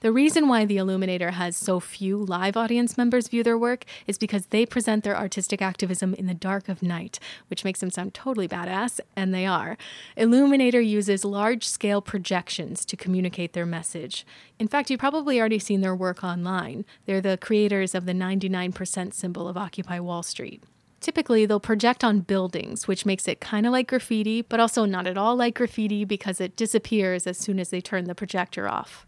The 0.00 0.12
reason 0.12 0.48
why 0.48 0.64
the 0.64 0.76
Illuminator 0.76 1.32
has 1.32 1.56
so 1.56 1.80
few 1.80 2.16
live 2.16 2.56
audience 2.56 2.96
members 2.96 3.28
view 3.28 3.42
their 3.42 3.58
work 3.58 3.84
is 4.06 4.18
because 4.18 4.46
they 4.46 4.66
present 4.66 5.04
their 5.04 5.16
artistic 5.16 5.60
activism 5.60 6.14
in 6.14 6.26
the 6.26 6.34
dark 6.34 6.68
of 6.68 6.82
night, 6.82 7.18
which 7.48 7.64
makes 7.64 7.80
them 7.80 7.90
sound 7.90 8.14
totally 8.14 8.48
badass, 8.48 9.00
and 9.16 9.34
they 9.34 9.46
are. 9.46 9.76
Illuminator 10.16 10.80
uses 10.80 11.24
large 11.24 11.66
scale 11.66 12.00
projections 12.00 12.84
to 12.84 12.96
communicate 12.96 13.52
their 13.52 13.66
message. 13.66 14.26
In 14.58 14.68
fact, 14.68 14.90
you've 14.90 15.00
probably 15.00 15.38
already 15.38 15.58
seen 15.58 15.80
their 15.80 15.94
work 15.94 16.24
online. 16.24 16.84
They're 17.06 17.20
the 17.20 17.38
creators 17.38 17.94
of 17.94 18.06
the 18.06 18.12
99% 18.12 19.14
symbol 19.14 19.48
of 19.48 19.56
Occupy 19.56 20.00
Wall 20.00 20.22
Street. 20.22 20.62
Typically, 21.00 21.46
they'll 21.46 21.60
project 21.60 22.02
on 22.02 22.20
buildings, 22.20 22.88
which 22.88 23.06
makes 23.06 23.28
it 23.28 23.40
kind 23.40 23.66
of 23.66 23.72
like 23.72 23.88
graffiti, 23.88 24.42
but 24.42 24.58
also 24.58 24.84
not 24.84 25.06
at 25.06 25.16
all 25.16 25.36
like 25.36 25.54
graffiti 25.54 26.04
because 26.04 26.40
it 26.40 26.56
disappears 26.56 27.26
as 27.26 27.38
soon 27.38 27.60
as 27.60 27.70
they 27.70 27.80
turn 27.80 28.04
the 28.04 28.14
projector 28.14 28.68
off. 28.68 29.06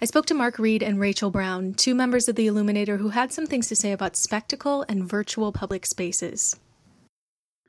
I 0.00 0.04
spoke 0.04 0.26
to 0.26 0.34
Mark 0.34 0.58
Read 0.58 0.82
and 0.82 1.00
Rachel 1.00 1.30
Brown, 1.30 1.74
two 1.74 1.94
members 1.94 2.28
of 2.28 2.36
the 2.36 2.46
Illuminator 2.46 2.98
who 2.98 3.08
had 3.10 3.32
some 3.32 3.46
things 3.46 3.68
to 3.68 3.76
say 3.76 3.92
about 3.92 4.16
spectacle 4.16 4.84
and 4.88 5.08
virtual 5.08 5.52
public 5.52 5.86
spaces. 5.86 6.56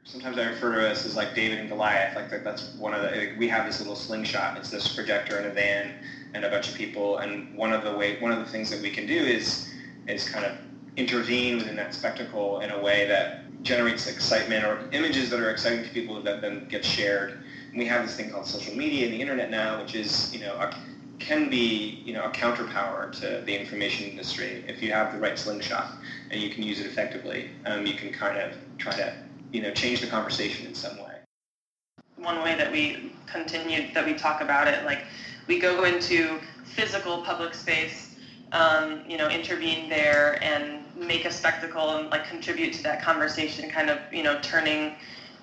Sometimes 0.03 0.37
I 0.37 0.49
refer 0.49 0.75
to 0.75 0.89
us 0.89 1.05
as 1.05 1.15
like 1.15 1.33
David 1.33 1.59
and 1.59 1.67
Goliath. 1.67 2.15
Like 2.15 2.29
that's 2.43 2.75
one 2.75 2.93
of 2.93 3.01
the. 3.01 3.33
We 3.39 3.47
have 3.47 3.65
this 3.65 3.79
little 3.79 3.95
slingshot. 3.95 4.57
It's 4.57 4.69
this 4.69 4.93
projector 4.93 5.39
in 5.39 5.47
a 5.47 5.49
van 5.53 5.95
and 6.35 6.45
a 6.45 6.49
bunch 6.49 6.69
of 6.69 6.75
people. 6.75 7.17
And 7.17 7.57
one 7.57 7.73
of 7.73 7.83
the 7.83 7.95
way, 7.95 8.19
one 8.19 8.31
of 8.31 8.37
the 8.37 8.45
things 8.45 8.69
that 8.69 8.81
we 8.81 8.91
can 8.91 9.07
do 9.07 9.17
is 9.17 9.73
is 10.07 10.29
kind 10.29 10.45
of 10.45 10.57
intervene 10.95 11.57
within 11.57 11.75
that 11.75 11.93
spectacle 11.93 12.59
in 12.59 12.69
a 12.69 12.79
way 12.79 13.07
that 13.07 13.41
generates 13.63 14.07
excitement 14.07 14.63
or 14.63 14.87
images 14.91 15.31
that 15.31 15.39
are 15.39 15.49
exciting 15.49 15.83
to 15.83 15.89
people 15.89 16.21
that 16.21 16.39
then 16.39 16.67
get 16.69 16.85
shared. 16.85 17.43
And 17.69 17.79
we 17.79 17.85
have 17.87 18.05
this 18.05 18.15
thing 18.15 18.29
called 18.29 18.45
social 18.45 18.75
media 18.75 19.05
and 19.05 19.13
the 19.13 19.19
internet 19.19 19.49
now, 19.49 19.81
which 19.81 19.95
is 19.95 20.31
you 20.33 20.39
know 20.39 20.55
can 21.19 21.49
be 21.49 22.01
you 22.05 22.13
know 22.13 22.25
a 22.25 22.29
counterpower 22.29 23.11
to 23.11 23.41
the 23.45 23.59
information 23.59 24.09
industry 24.09 24.63
if 24.67 24.81
you 24.81 24.91
have 24.91 25.13
the 25.13 25.19
right 25.19 25.37
slingshot 25.37 25.91
and 26.31 26.41
you 26.41 26.49
can 26.49 26.63
use 26.63 26.79
it 26.79 26.85
effectively. 26.85 27.51
Um, 27.65 27.85
you 27.85 27.93
can 27.93 28.11
kind 28.11 28.37
of 28.37 28.53
try 28.77 28.93
to 28.93 29.13
you 29.51 29.61
know 29.61 29.71
change 29.71 30.01
the 30.01 30.07
conversation 30.07 30.65
in 30.65 30.75
some 30.75 30.97
way. 30.97 31.19
One 32.17 32.41
way 32.41 32.55
that 32.55 32.71
we 32.71 33.13
continue 33.27 33.93
that 33.93 34.05
we 34.05 34.13
talk 34.13 34.41
about 34.41 34.67
it, 34.67 34.85
like 34.85 35.03
we 35.47 35.59
go 35.59 35.83
into 35.83 36.39
physical 36.63 37.21
public 37.21 37.53
space, 37.53 38.15
um, 38.51 39.03
you 39.07 39.17
know, 39.17 39.29
intervene 39.29 39.89
there 39.89 40.43
and 40.43 40.83
make 40.95 41.25
a 41.25 41.31
spectacle 41.31 41.97
and 41.97 42.09
like 42.09 42.27
contribute 42.27 42.73
to 42.73 42.83
that 42.83 43.01
conversation, 43.01 43.69
kind 43.69 43.89
of 43.89 43.99
you 44.11 44.23
know 44.23 44.39
turning, 44.41 44.95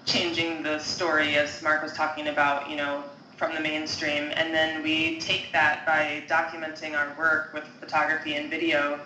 changing 0.04 0.62
the 0.62 0.78
story 0.78 1.36
as 1.36 1.62
Mark 1.62 1.82
was 1.82 1.92
talking 1.92 2.28
about, 2.28 2.68
you 2.68 2.76
know, 2.76 3.04
from 3.42 3.56
the 3.56 3.60
mainstream. 3.60 4.30
And 4.36 4.54
then 4.54 4.84
we 4.84 5.18
take 5.18 5.50
that 5.50 5.84
by 5.84 6.22
documenting 6.28 6.96
our 6.96 7.12
work 7.18 7.52
with 7.52 7.64
photography 7.80 8.34
and 8.34 8.48
video. 8.48 9.00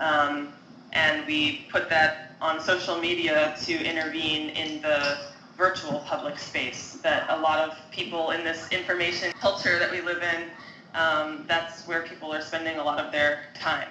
Um, 0.00 0.54
and 0.94 1.26
we 1.26 1.66
put 1.70 1.90
that 1.90 2.34
on 2.40 2.60
social 2.60 2.98
media 2.98 3.54
to 3.64 3.84
intervene 3.84 4.48
in 4.56 4.80
the 4.80 5.18
virtual 5.58 5.98
public 6.06 6.38
space 6.38 6.94
that 7.02 7.26
a 7.28 7.38
lot 7.38 7.58
of 7.58 7.76
people 7.90 8.30
in 8.30 8.42
this 8.42 8.72
information 8.72 9.32
culture 9.38 9.78
that 9.78 9.90
we 9.90 10.00
live 10.00 10.22
in, 10.22 10.48
um, 10.94 11.44
that's 11.46 11.86
where 11.86 12.06
people 12.06 12.32
are 12.32 12.40
spending 12.40 12.78
a 12.78 12.82
lot 12.82 12.98
of 12.98 13.12
their 13.12 13.48
time. 13.52 13.88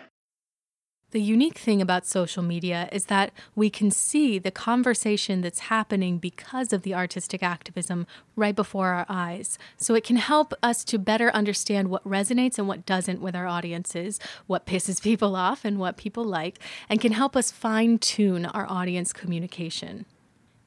The 1.14 1.22
unique 1.22 1.60
thing 1.60 1.80
about 1.80 2.08
social 2.08 2.42
media 2.42 2.90
is 2.92 3.06
that 3.06 3.34
we 3.56 3.70
can 3.70 3.92
see 3.92 4.40
the 4.40 4.50
conversation 4.50 5.42
that's 5.42 5.70
happening 5.70 6.18
because 6.18 6.74
of 6.74 6.82
the 6.82 6.96
artistic 6.96 7.44
activism 7.44 8.08
right 8.36 8.56
before 8.56 8.88
our 8.88 9.06
eyes. 9.08 9.60
So 9.78 9.94
it 9.94 10.04
can 10.04 10.16
help 10.16 10.56
us 10.64 10.84
to 10.86 10.98
better 10.98 11.30
understand 11.30 11.90
what 11.90 12.04
resonates 12.04 12.58
and 12.58 12.68
what 12.68 12.88
doesn't 12.88 13.22
with 13.22 13.36
our 13.36 13.46
audiences, 13.46 14.20
what 14.48 14.66
pisses 14.66 15.00
people 15.04 15.36
off 15.36 15.64
and 15.64 15.78
what 15.78 15.98
people 15.98 16.24
like, 16.24 16.58
and 16.90 17.00
can 17.00 17.12
help 17.12 17.36
us 17.36 17.52
fine 17.52 18.00
tune 18.00 18.48
our 18.48 18.66
audience 18.68 19.14
communication. 19.14 20.08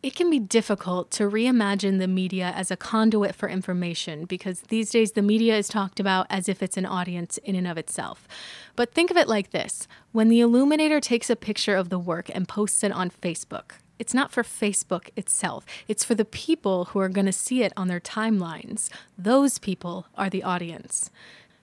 It 0.02 0.14
can 0.14 0.30
be 0.30 0.38
difficult 0.38 1.10
to 1.12 1.24
reimagine 1.24 1.98
the 1.98 2.06
media 2.06 2.52
as 2.54 2.70
a 2.70 2.76
conduit 2.76 3.34
for 3.34 3.48
information 3.48 4.24
because 4.24 4.60
these 4.68 4.90
days 4.90 5.12
the 5.12 5.22
media 5.22 5.56
is 5.56 5.68
talked 5.68 5.98
about 5.98 6.26
as 6.30 6.48
if 6.48 6.62
it's 6.62 6.76
an 6.76 6.86
audience 6.86 7.38
in 7.38 7.56
and 7.56 7.66
of 7.66 7.78
itself. 7.78 8.28
But 8.76 8.92
think 8.92 9.10
of 9.10 9.16
it 9.16 9.26
like 9.26 9.50
this 9.50 9.88
when 10.12 10.28
the 10.28 10.40
illuminator 10.40 11.00
takes 11.00 11.30
a 11.30 11.34
picture 11.36 11.74
of 11.74 11.88
the 11.88 11.98
work 11.98 12.30
and 12.32 12.46
posts 12.46 12.84
it 12.84 12.92
on 12.92 13.10
Facebook, 13.10 13.72
It's 13.98 14.14
not 14.14 14.30
for 14.30 14.42
Facebook 14.42 15.08
itself, 15.16 15.64
it's 15.88 16.04
for 16.04 16.14
the 16.14 16.24
people 16.24 16.86
who 16.86 16.98
are 17.00 17.08
going 17.08 17.26
to 17.26 17.32
see 17.32 17.62
it 17.62 17.72
on 17.76 17.88
their 17.88 18.00
timelines. 18.00 18.90
Those 19.16 19.58
people 19.58 20.06
are 20.14 20.28
the 20.30 20.42
audience. 20.42 21.10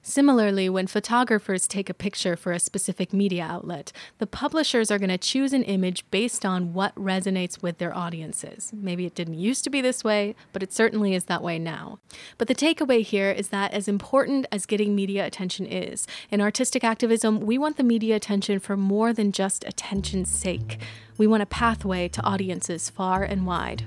Similarly, 0.06 0.68
when 0.68 0.88
photographers 0.88 1.66
take 1.66 1.90
a 1.90 1.94
picture 1.94 2.36
for 2.36 2.52
a 2.52 2.60
specific 2.60 3.14
media 3.14 3.48
outlet, 3.50 3.94
the 4.18 4.28
publishers 4.28 4.92
are 4.92 5.00
going 5.00 5.10
to 5.10 5.18
choose 5.18 5.54
an 5.54 5.64
image 5.64 6.04
based 6.12 6.46
on 6.46 6.74
what 6.74 6.94
resonates 6.96 7.62
with 7.62 7.78
their 7.78 7.96
audiences. 7.96 8.74
Maybe 8.76 9.06
it 9.06 9.16
didn't 9.16 9.36
used 9.36 9.64
to 9.64 9.70
be 9.70 9.80
this 9.80 10.04
way, 10.04 10.36
but 10.52 10.62
it 10.62 10.74
certainly 10.74 11.14
is 11.14 11.24
that 11.26 11.42
way 11.42 11.58
now. 11.58 12.00
But 12.38 12.50
the 12.50 12.54
takeaway 12.54 13.02
here 13.02 13.32
is 13.32 13.48
that 13.48 13.72
as 13.72 13.88
important 13.88 14.46
as 14.52 14.66
getting 14.66 14.94
media 14.94 15.26
attention 15.26 15.66
is, 15.66 16.06
in 16.30 16.42
artistic 16.42 16.84
activism, 16.84 17.40
we 17.40 17.58
want 17.58 17.78
the 17.78 17.84
media 17.84 18.18
attention 18.18 18.60
for 18.60 18.76
more 18.76 19.14
than 19.14 19.32
just 19.32 19.64
attention's 19.64 20.30
sake. 20.30 20.80
We 21.18 21.28
want 21.28 21.44
a 21.44 21.46
pathway 21.46 22.10
to 22.10 22.24
audiences 22.24 22.90
far 22.90 23.24
and 23.24 23.46
wide. 23.46 23.86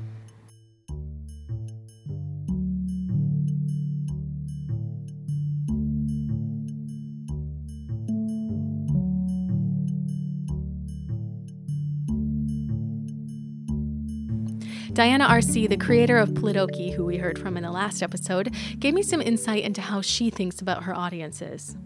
Diana 14.96 15.26
Arce, 15.26 15.52
the 15.52 15.76
creator 15.76 16.16
of 16.16 16.30
Politaoke, 16.30 16.94
who 16.94 17.04
we 17.04 17.18
heard 17.18 17.38
from 17.38 17.58
in 17.58 17.62
the 17.62 17.70
last 17.70 18.02
episode, 18.02 18.54
gave 18.78 18.94
me 18.94 19.02
some 19.02 19.20
insight 19.20 19.62
into 19.62 19.82
how 19.82 20.00
she 20.00 20.30
thinks 20.30 20.62
about 20.62 20.84
her 20.84 20.96
audiences. 20.96 21.76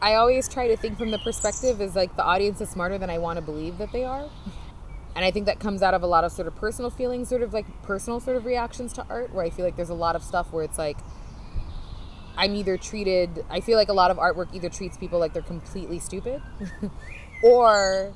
I 0.00 0.14
always 0.14 0.48
try 0.48 0.68
to 0.68 0.76
think 0.78 0.96
from 0.96 1.10
the 1.10 1.18
perspective 1.18 1.82
is 1.82 1.94
like 1.94 2.16
the 2.16 2.24
audience 2.24 2.62
is 2.62 2.70
smarter 2.70 2.96
than 2.96 3.10
I 3.10 3.18
want 3.18 3.36
to 3.36 3.42
believe 3.42 3.76
that 3.76 3.92
they 3.92 4.04
are. 4.04 4.26
And 5.14 5.22
I 5.22 5.30
think 5.30 5.44
that 5.44 5.60
comes 5.60 5.82
out 5.82 5.92
of 5.92 6.02
a 6.02 6.06
lot 6.06 6.24
of 6.24 6.32
sort 6.32 6.48
of 6.48 6.56
personal 6.56 6.90
feelings, 6.90 7.28
sort 7.28 7.42
of 7.42 7.52
like 7.52 7.66
personal 7.82 8.20
sort 8.20 8.38
of 8.38 8.46
reactions 8.46 8.94
to 8.94 9.04
art, 9.10 9.34
where 9.34 9.44
I 9.44 9.50
feel 9.50 9.66
like 9.66 9.76
there's 9.76 9.90
a 9.90 9.94
lot 9.94 10.16
of 10.16 10.24
stuff 10.24 10.54
where 10.54 10.64
it's 10.64 10.78
like 10.78 10.96
I'm 12.38 12.54
either 12.54 12.78
treated, 12.78 13.44
I 13.50 13.60
feel 13.60 13.76
like 13.76 13.90
a 13.90 13.94
lot 13.94 14.10
of 14.10 14.16
artwork 14.16 14.54
either 14.54 14.70
treats 14.70 14.96
people 14.96 15.18
like 15.18 15.34
they're 15.34 15.42
completely 15.42 15.98
stupid 15.98 16.40
or 17.44 18.14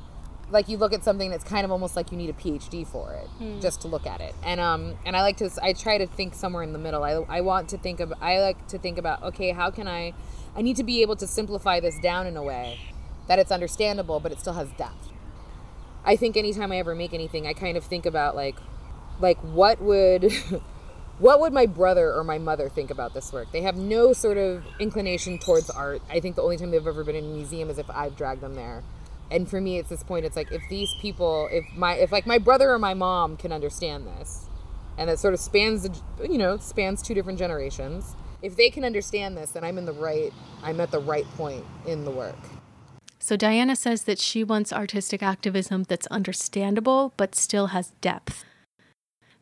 like 0.51 0.69
you 0.69 0.77
look 0.77 0.93
at 0.93 1.05
something 1.05 1.31
that's 1.31 1.45
kind 1.45 1.65
of 1.65 1.71
almost 1.71 1.97
like 1.97 2.11
you 2.11 2.19
need 2.19 2.31
a 2.31 2.35
PhD 2.35 2.87
for 2.87 3.13
it 3.15 3.29
mm. 3.41 3.61
just 3.61 3.83
to 3.83 3.89
look 3.89 4.07
at 4.07 4.21
it. 4.21 4.35
And 4.43 4.61
um 4.61 4.97
and 5.07 5.17
I 5.17 5.23
like 5.23 5.37
to 5.39 5.51
I 5.63 5.73
try 5.73 5.99
to 5.99 6.07
think 6.07 6.35
somewhere 6.35 6.63
in 6.63 6.73
the 6.73 6.79
middle. 6.79 7.03
I 7.05 7.13
I 7.29 7.41
want 7.41 7.69
to 7.71 7.79
think 7.79 8.01
of 8.01 8.13
I 8.21 8.41
like 8.41 8.67
to 8.69 8.79
think 8.79 8.99
about 8.99 9.23
okay, 9.23 9.53
how 9.53 9.71
can 9.71 9.87
I 9.89 10.13
I 10.57 10.63
need 10.63 10.77
to 10.77 10.85
be 10.85 11.03
able 11.03 11.17
to 11.17 11.27
simplify 11.27 11.81
this 11.81 11.99
down 12.01 12.27
in 12.27 12.37
a 12.37 12.43
way 12.43 12.81
that 13.29 13.39
it's 13.39 13.53
understandable 13.53 14.21
but 14.21 14.33
it 14.33 14.41
still 14.41 14.55
has 14.55 14.71
depth. 14.73 15.09
I 16.05 16.17
think 16.17 16.37
anytime 16.37 16.73
I 16.73 16.79
ever 16.79 16.95
make 16.95 17.13
anything, 17.13 17.47
I 17.47 17.53
kind 17.53 17.77
of 17.77 17.85
think 17.85 18.07
about 18.07 18.35
like 18.35 18.57
like 19.21 19.39
what 19.39 19.81
would 19.81 20.33
what 21.19 21.41
would 21.41 21.53
my 21.53 21.67
brother 21.67 22.13
or 22.13 22.25
my 22.25 22.39
mother 22.39 22.69
think 22.69 22.91
about 22.91 23.15
this 23.15 23.33
work? 23.33 23.53
They 23.53 23.63
have 23.63 23.77
no 23.77 24.13
sort 24.13 24.39
of 24.39 24.65
inclination 24.79 25.39
towards 25.39 25.71
art. 25.71 26.03
I 26.11 26.21
think 26.21 26.37
the 26.37 26.43
only 26.43 26.57
time 26.57 26.71
they've 26.71 26.87
ever 26.87 27.05
been 27.05 27.17
in 27.17 27.25
a 27.25 27.29
museum 27.29 27.69
is 27.69 27.79
if 27.79 27.89
I've 27.91 28.17
dragged 28.17 28.41
them 28.41 28.55
there 28.55 28.83
and 29.31 29.49
for 29.49 29.61
me 29.61 29.79
it's 29.79 29.89
this 29.89 30.03
point 30.03 30.25
it's 30.25 30.37
like 30.37 30.51
if 30.53 30.63
these 30.69 30.93
people 31.01 31.49
if 31.53 31.65
my 31.77 31.95
if 31.95 32.13
like 32.13 32.27
my 32.27 32.39
brother 32.39 32.71
or 32.71 32.79
my 32.79 32.95
mom 32.95 33.37
can 33.37 33.53
understand 33.53 34.07
this 34.07 34.47
and 34.99 35.09
that 35.09 35.19
sort 35.19 35.35
of 35.35 35.41
spans 35.41 35.83
the 35.83 36.29
you 36.29 36.39
know 36.39 36.57
spans 36.59 37.03
two 37.03 37.15
different 37.15 37.39
generations 37.39 38.15
if 38.43 38.57
they 38.57 38.71
can 38.71 38.85
understand 38.85 39.37
this 39.37 39.51
then 39.51 39.65
i'm 39.65 39.79
in 39.79 39.87
the 39.87 39.93
right 39.93 40.33
i'm 40.63 40.81
at 40.81 40.91
the 40.91 41.01
right 41.01 41.27
point 41.37 41.65
in 41.87 42.05
the 42.05 42.11
work. 42.11 42.39
So 43.23 43.37
diana 43.37 43.77
says 43.77 44.05
that 44.05 44.19
she 44.19 44.43
wants 44.43 44.73
artistic 44.73 45.23
activism 45.23 45.85
that's 45.85 46.07
understandable 46.09 47.13
but 47.17 47.35
still 47.35 47.69
has 47.69 47.93
depth 48.01 48.45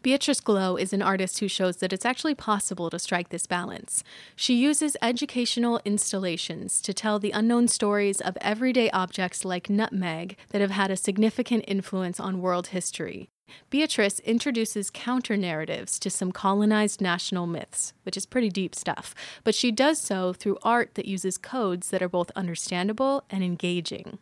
Beatrice 0.00 0.40
Glow 0.40 0.76
is 0.76 0.92
an 0.92 1.02
artist 1.02 1.40
who 1.40 1.48
shows 1.48 1.78
that 1.78 1.92
it's 1.92 2.04
actually 2.06 2.36
possible 2.36 2.88
to 2.88 3.00
strike 3.00 3.30
this 3.30 3.48
balance. 3.48 4.04
She 4.36 4.54
uses 4.54 4.96
educational 5.02 5.80
installations 5.84 6.80
to 6.82 6.94
tell 6.94 7.18
the 7.18 7.32
unknown 7.32 7.66
stories 7.66 8.20
of 8.20 8.38
everyday 8.40 8.90
objects 8.90 9.44
like 9.44 9.68
nutmeg 9.68 10.36
that 10.50 10.60
have 10.60 10.70
had 10.70 10.92
a 10.92 10.96
significant 10.96 11.64
influence 11.66 12.20
on 12.20 12.40
world 12.40 12.68
history. 12.68 13.28
Beatrice 13.70 14.20
introduces 14.20 14.88
counter 14.88 15.36
narratives 15.36 15.98
to 15.98 16.10
some 16.10 16.30
colonized 16.30 17.00
national 17.00 17.48
myths, 17.48 17.92
which 18.04 18.16
is 18.16 18.24
pretty 18.24 18.50
deep 18.50 18.76
stuff, 18.76 19.16
but 19.42 19.54
she 19.54 19.72
does 19.72 20.00
so 20.00 20.32
through 20.32 20.58
art 20.62 20.94
that 20.94 21.06
uses 21.06 21.38
codes 21.38 21.90
that 21.90 22.02
are 22.02 22.08
both 22.08 22.30
understandable 22.36 23.24
and 23.30 23.42
engaging. 23.42 24.18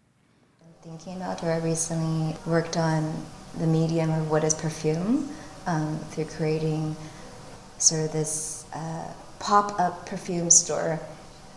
Thinking 0.82 1.16
about, 1.16 1.42
or 1.42 1.50
I 1.50 1.58
recently 1.58 2.34
worked 2.46 2.78
on 2.78 3.26
the 3.58 3.66
medium 3.66 4.10
of 4.10 4.30
what 4.30 4.44
is 4.44 4.54
perfume 4.54 5.28
um, 5.66 5.98
through 6.10 6.26
creating 6.26 6.96
sort 7.78 8.04
of 8.04 8.12
this 8.12 8.64
uh, 8.74 9.12
pop 9.38 9.78
up 9.78 10.06
perfume 10.06 10.50
store 10.50 11.00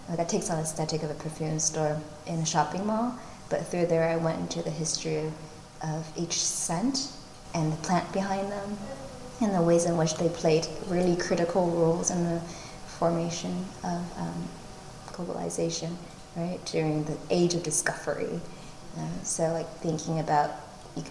that 0.10 0.28
takes 0.28 0.50
on 0.50 0.58
the 0.58 0.64
aesthetic 0.64 1.04
of 1.04 1.12
a 1.12 1.14
perfume 1.16 1.60
store 1.60 2.00
in 2.26 2.40
a 2.40 2.46
shopping 2.46 2.86
mall. 2.86 3.18
But 3.50 3.66
through 3.68 3.88
there, 3.88 4.10
I 4.10 4.18
went 4.18 4.40
into 4.40 4.62
the 4.62 4.72
history 4.72 5.32
of 5.82 6.12
each 6.18 6.34
scent 6.34 7.12
and 7.54 7.72
the 7.72 7.78
plant 7.78 8.12
behind 8.12 8.52
them 8.52 8.78
and 9.42 9.56
the 9.56 9.62
ways 9.62 9.86
in 9.86 9.98
which 9.98 10.16
they 10.16 10.30
played 10.30 10.68
really 10.88 11.16
critical 11.16 11.70
roles 11.70 12.12
in 12.12 12.24
the 12.24 12.40
formation 12.88 13.66
of 13.84 14.18
um, 14.18 14.48
globalization, 15.08 15.96
right, 16.36 16.60
during 16.66 17.06
the 17.06 17.18
age 17.30 17.54
of 17.54 17.64
discovery. 17.64 18.42
Uh, 18.98 19.24
so, 19.24 19.44
like 19.54 19.70
thinking 19.78 20.20
about 20.20 20.52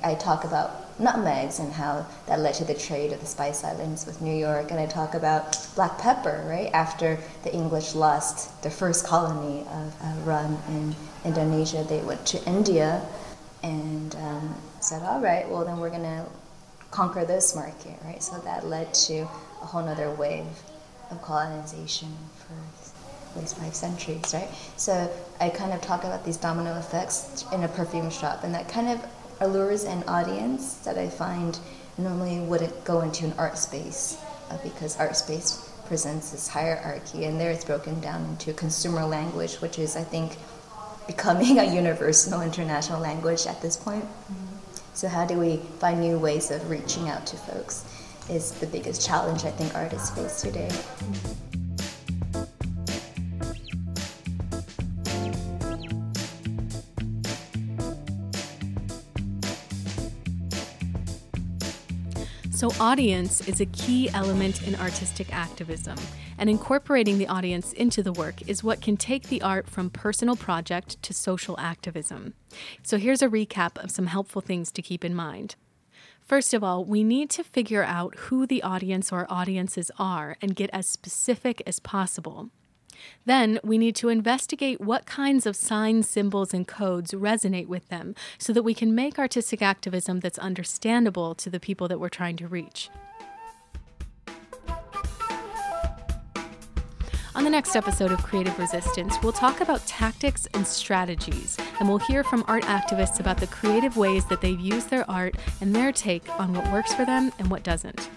I 0.03 0.15
talk 0.15 0.45
about 0.45 0.88
nutmegs 0.99 1.59
and 1.59 1.73
how 1.73 2.07
that 2.27 2.41
led 2.41 2.55
to 2.55 2.65
the 2.65 2.75
trade 2.75 3.13
of 3.13 3.21
the 3.21 3.27
Spice 3.27 3.65
Islands 3.65 4.07
with 4.07 4.21
New 4.21 4.35
York, 4.35 4.71
and 4.71 4.81
I 4.81 4.87
talk 4.87 5.15
about 5.15 5.57
black 5.75 5.99
pepper, 5.99 6.45
right? 6.47 6.71
After 6.73 7.19
the 7.45 7.55
English 7.55 7.95
lost 7.95 8.63
their 8.63 8.73
first 8.73 9.07
colony 9.07 9.61
of 9.61 9.95
uh, 10.03 10.15
Run 10.25 10.59
in 10.69 10.95
Indonesia, 11.25 11.85
they 11.89 12.01
went 12.01 12.25
to 12.27 12.45
India 12.45 13.03
and 13.63 14.15
um, 14.17 14.55
said, 14.81 15.03
all 15.03 15.21
right, 15.21 15.49
well, 15.49 15.65
then 15.65 15.79
we're 15.79 15.91
going 15.91 16.03
to 16.03 16.25
conquer 16.91 17.25
this 17.25 17.55
market, 17.55 17.99
right? 18.05 18.23
So 18.23 18.39
that 18.39 18.67
led 18.67 18.93
to 18.95 19.21
a 19.21 19.67
whole 19.67 19.87
other 19.87 20.11
wave 20.11 20.47
of 21.11 21.21
colonization 21.23 22.15
for 22.37 22.55
at 23.35 23.41
least 23.41 23.57
five 23.57 23.75
centuries, 23.75 24.33
right? 24.33 24.49
So 24.77 25.11
I 25.41 25.49
kind 25.51 25.73
of 25.73 25.81
talk 25.81 26.05
about 26.05 26.25
these 26.25 26.37
domino 26.37 26.77
effects 26.79 27.45
in 27.53 27.63
a 27.65 27.69
perfume 27.69 28.11
shop, 28.11 28.45
and 28.45 28.55
that 28.55 28.69
kind 28.69 28.89
of 28.89 29.05
allures 29.41 29.85
an 29.85 30.03
audience 30.05 30.75
that 30.79 30.99
I 30.99 31.09
find 31.09 31.59
normally 31.97 32.41
wouldn't 32.41 32.85
go 32.85 33.01
into 33.01 33.27
an 33.27 33.35
art 33.39 33.59
space 33.59 34.19
uh, 34.51 34.59
because 34.63 34.99
art 34.99 35.17
space 35.17 35.71
presents 35.87 36.31
this 36.31 36.49
hierarchy 36.49 37.25
and 37.25 37.41
there 37.41 37.51
it's 37.51 37.65
broken 37.65 37.99
down 38.01 38.25
into 38.27 38.53
consumer 38.53 39.05
language 39.05 39.55
which 39.57 39.79
is 39.79 39.97
i 39.97 40.05
think 40.05 40.37
becoming 41.09 41.59
a 41.59 41.65
universal 41.65 42.43
international 42.43 43.01
language 43.01 43.47
at 43.47 43.61
this 43.63 43.77
point. 43.77 44.05
So 44.93 45.09
how 45.09 45.25
do 45.27 45.39
we 45.39 45.57
find 45.81 46.01
new 46.01 46.19
ways 46.19 46.51
of 46.51 46.69
reaching 46.69 47.09
out 47.09 47.27
to 47.29 47.37
folks 47.37 47.85
is 48.29 48.53
the 48.53 48.67
biggest 48.67 49.07
challenge 49.07 49.45
i 49.45 49.51
think 49.51 49.75
artists 49.75 50.11
face 50.11 50.43
today 50.43 50.69
So, 62.59 62.73
audience 62.81 63.47
is 63.47 63.61
a 63.61 63.67
key 63.67 64.11
element 64.11 64.67
in 64.67 64.75
artistic 64.75 65.33
activism, 65.33 65.97
and 66.39 66.51
incorporating 66.51 67.17
the 67.17 67.29
audience 67.29 67.73
into 67.73 68.03
the 68.03 68.11
work 68.11 68.49
is 68.49 68.65
what 68.65 68.81
can 68.81 68.97
take 68.97 69.29
the 69.29 69.43
art 69.43 69.71
from 69.71 69.91
personal 69.91 70.35
project 70.35 71.01
to 71.05 71.15
social 71.15 71.57
activism. 71.61 72.35
So, 72.83 72.99
here's 72.99 73.23
a 73.23 73.29
recap 73.29 73.79
of 73.79 73.93
some 73.93 74.09
helpful 74.09 74.43
things 74.43 74.73
to 74.73 74.83
keep 74.83 75.05
in 75.05 75.15
mind. 75.15 75.55
First 76.21 76.53
of 76.53 76.65
all, 76.65 76.85
we 76.85 77.05
need 77.05 77.31
to 77.31 77.45
figure 77.45 77.85
out 77.85 78.17
who 78.17 78.45
the 78.45 78.65
audience 78.65 79.13
or 79.13 79.25
audiences 79.31 79.93
are 79.97 80.37
and 80.43 80.57
get 80.57 80.71
as 80.73 80.89
specific 80.89 81.63
as 81.65 81.79
possible. 81.79 82.51
Then 83.27 83.61
we 83.63 83.79
need 83.79 83.97
to 83.97 84.09
investigate 84.09 84.81
what 84.81 85.07
kinds 85.07 85.47
of 85.47 85.57
signs, 85.57 86.09
symbols, 86.09 86.55
and 86.55 86.67
codes 86.67 87.13
resonate 87.13 87.67
with 87.67 87.89
them 87.89 88.15
so 88.39 88.53
that 88.53 88.63
we 88.63 88.75
can 88.75 88.95
make 88.95 89.19
artistic 89.19 89.63
activism 89.63 90.21
that's 90.21 90.39
understandable 90.39 91.35
to 91.37 91.51
the 91.51 91.61
people 91.61 91.89
that 91.89 92.01
we're 92.01 92.09
trying 92.09 92.37
to 92.37 92.49
reach. 92.49 92.91
On 97.39 97.45
the 97.45 97.51
next 97.51 97.77
episode 97.77 98.11
of 98.11 98.21
Creative 98.25 98.59
Resistance, 98.59 99.15
we'll 99.23 99.31
talk 99.31 99.61
about 99.61 99.87
tactics 99.87 100.49
and 100.55 100.67
strategies, 100.67 101.57
and 101.79 101.89
we'll 101.89 101.99
hear 101.99 102.25
from 102.25 102.45
art 102.49 102.65
activists 102.65 103.21
about 103.21 103.39
the 103.39 103.47
creative 103.47 103.97
ways 103.97 104.25
that 104.25 104.41
they've 104.41 104.59
used 104.59 104.91
their 104.91 105.09
art 105.09 105.37
and 105.61 105.73
their 105.73 105.93
take 105.93 106.29
on 106.41 106.53
what 106.53 106.73
works 106.73 106.93
for 106.95 107.05
them 107.05 107.31
and 107.39 107.49
what 107.49 107.63
doesn't. 107.63 108.11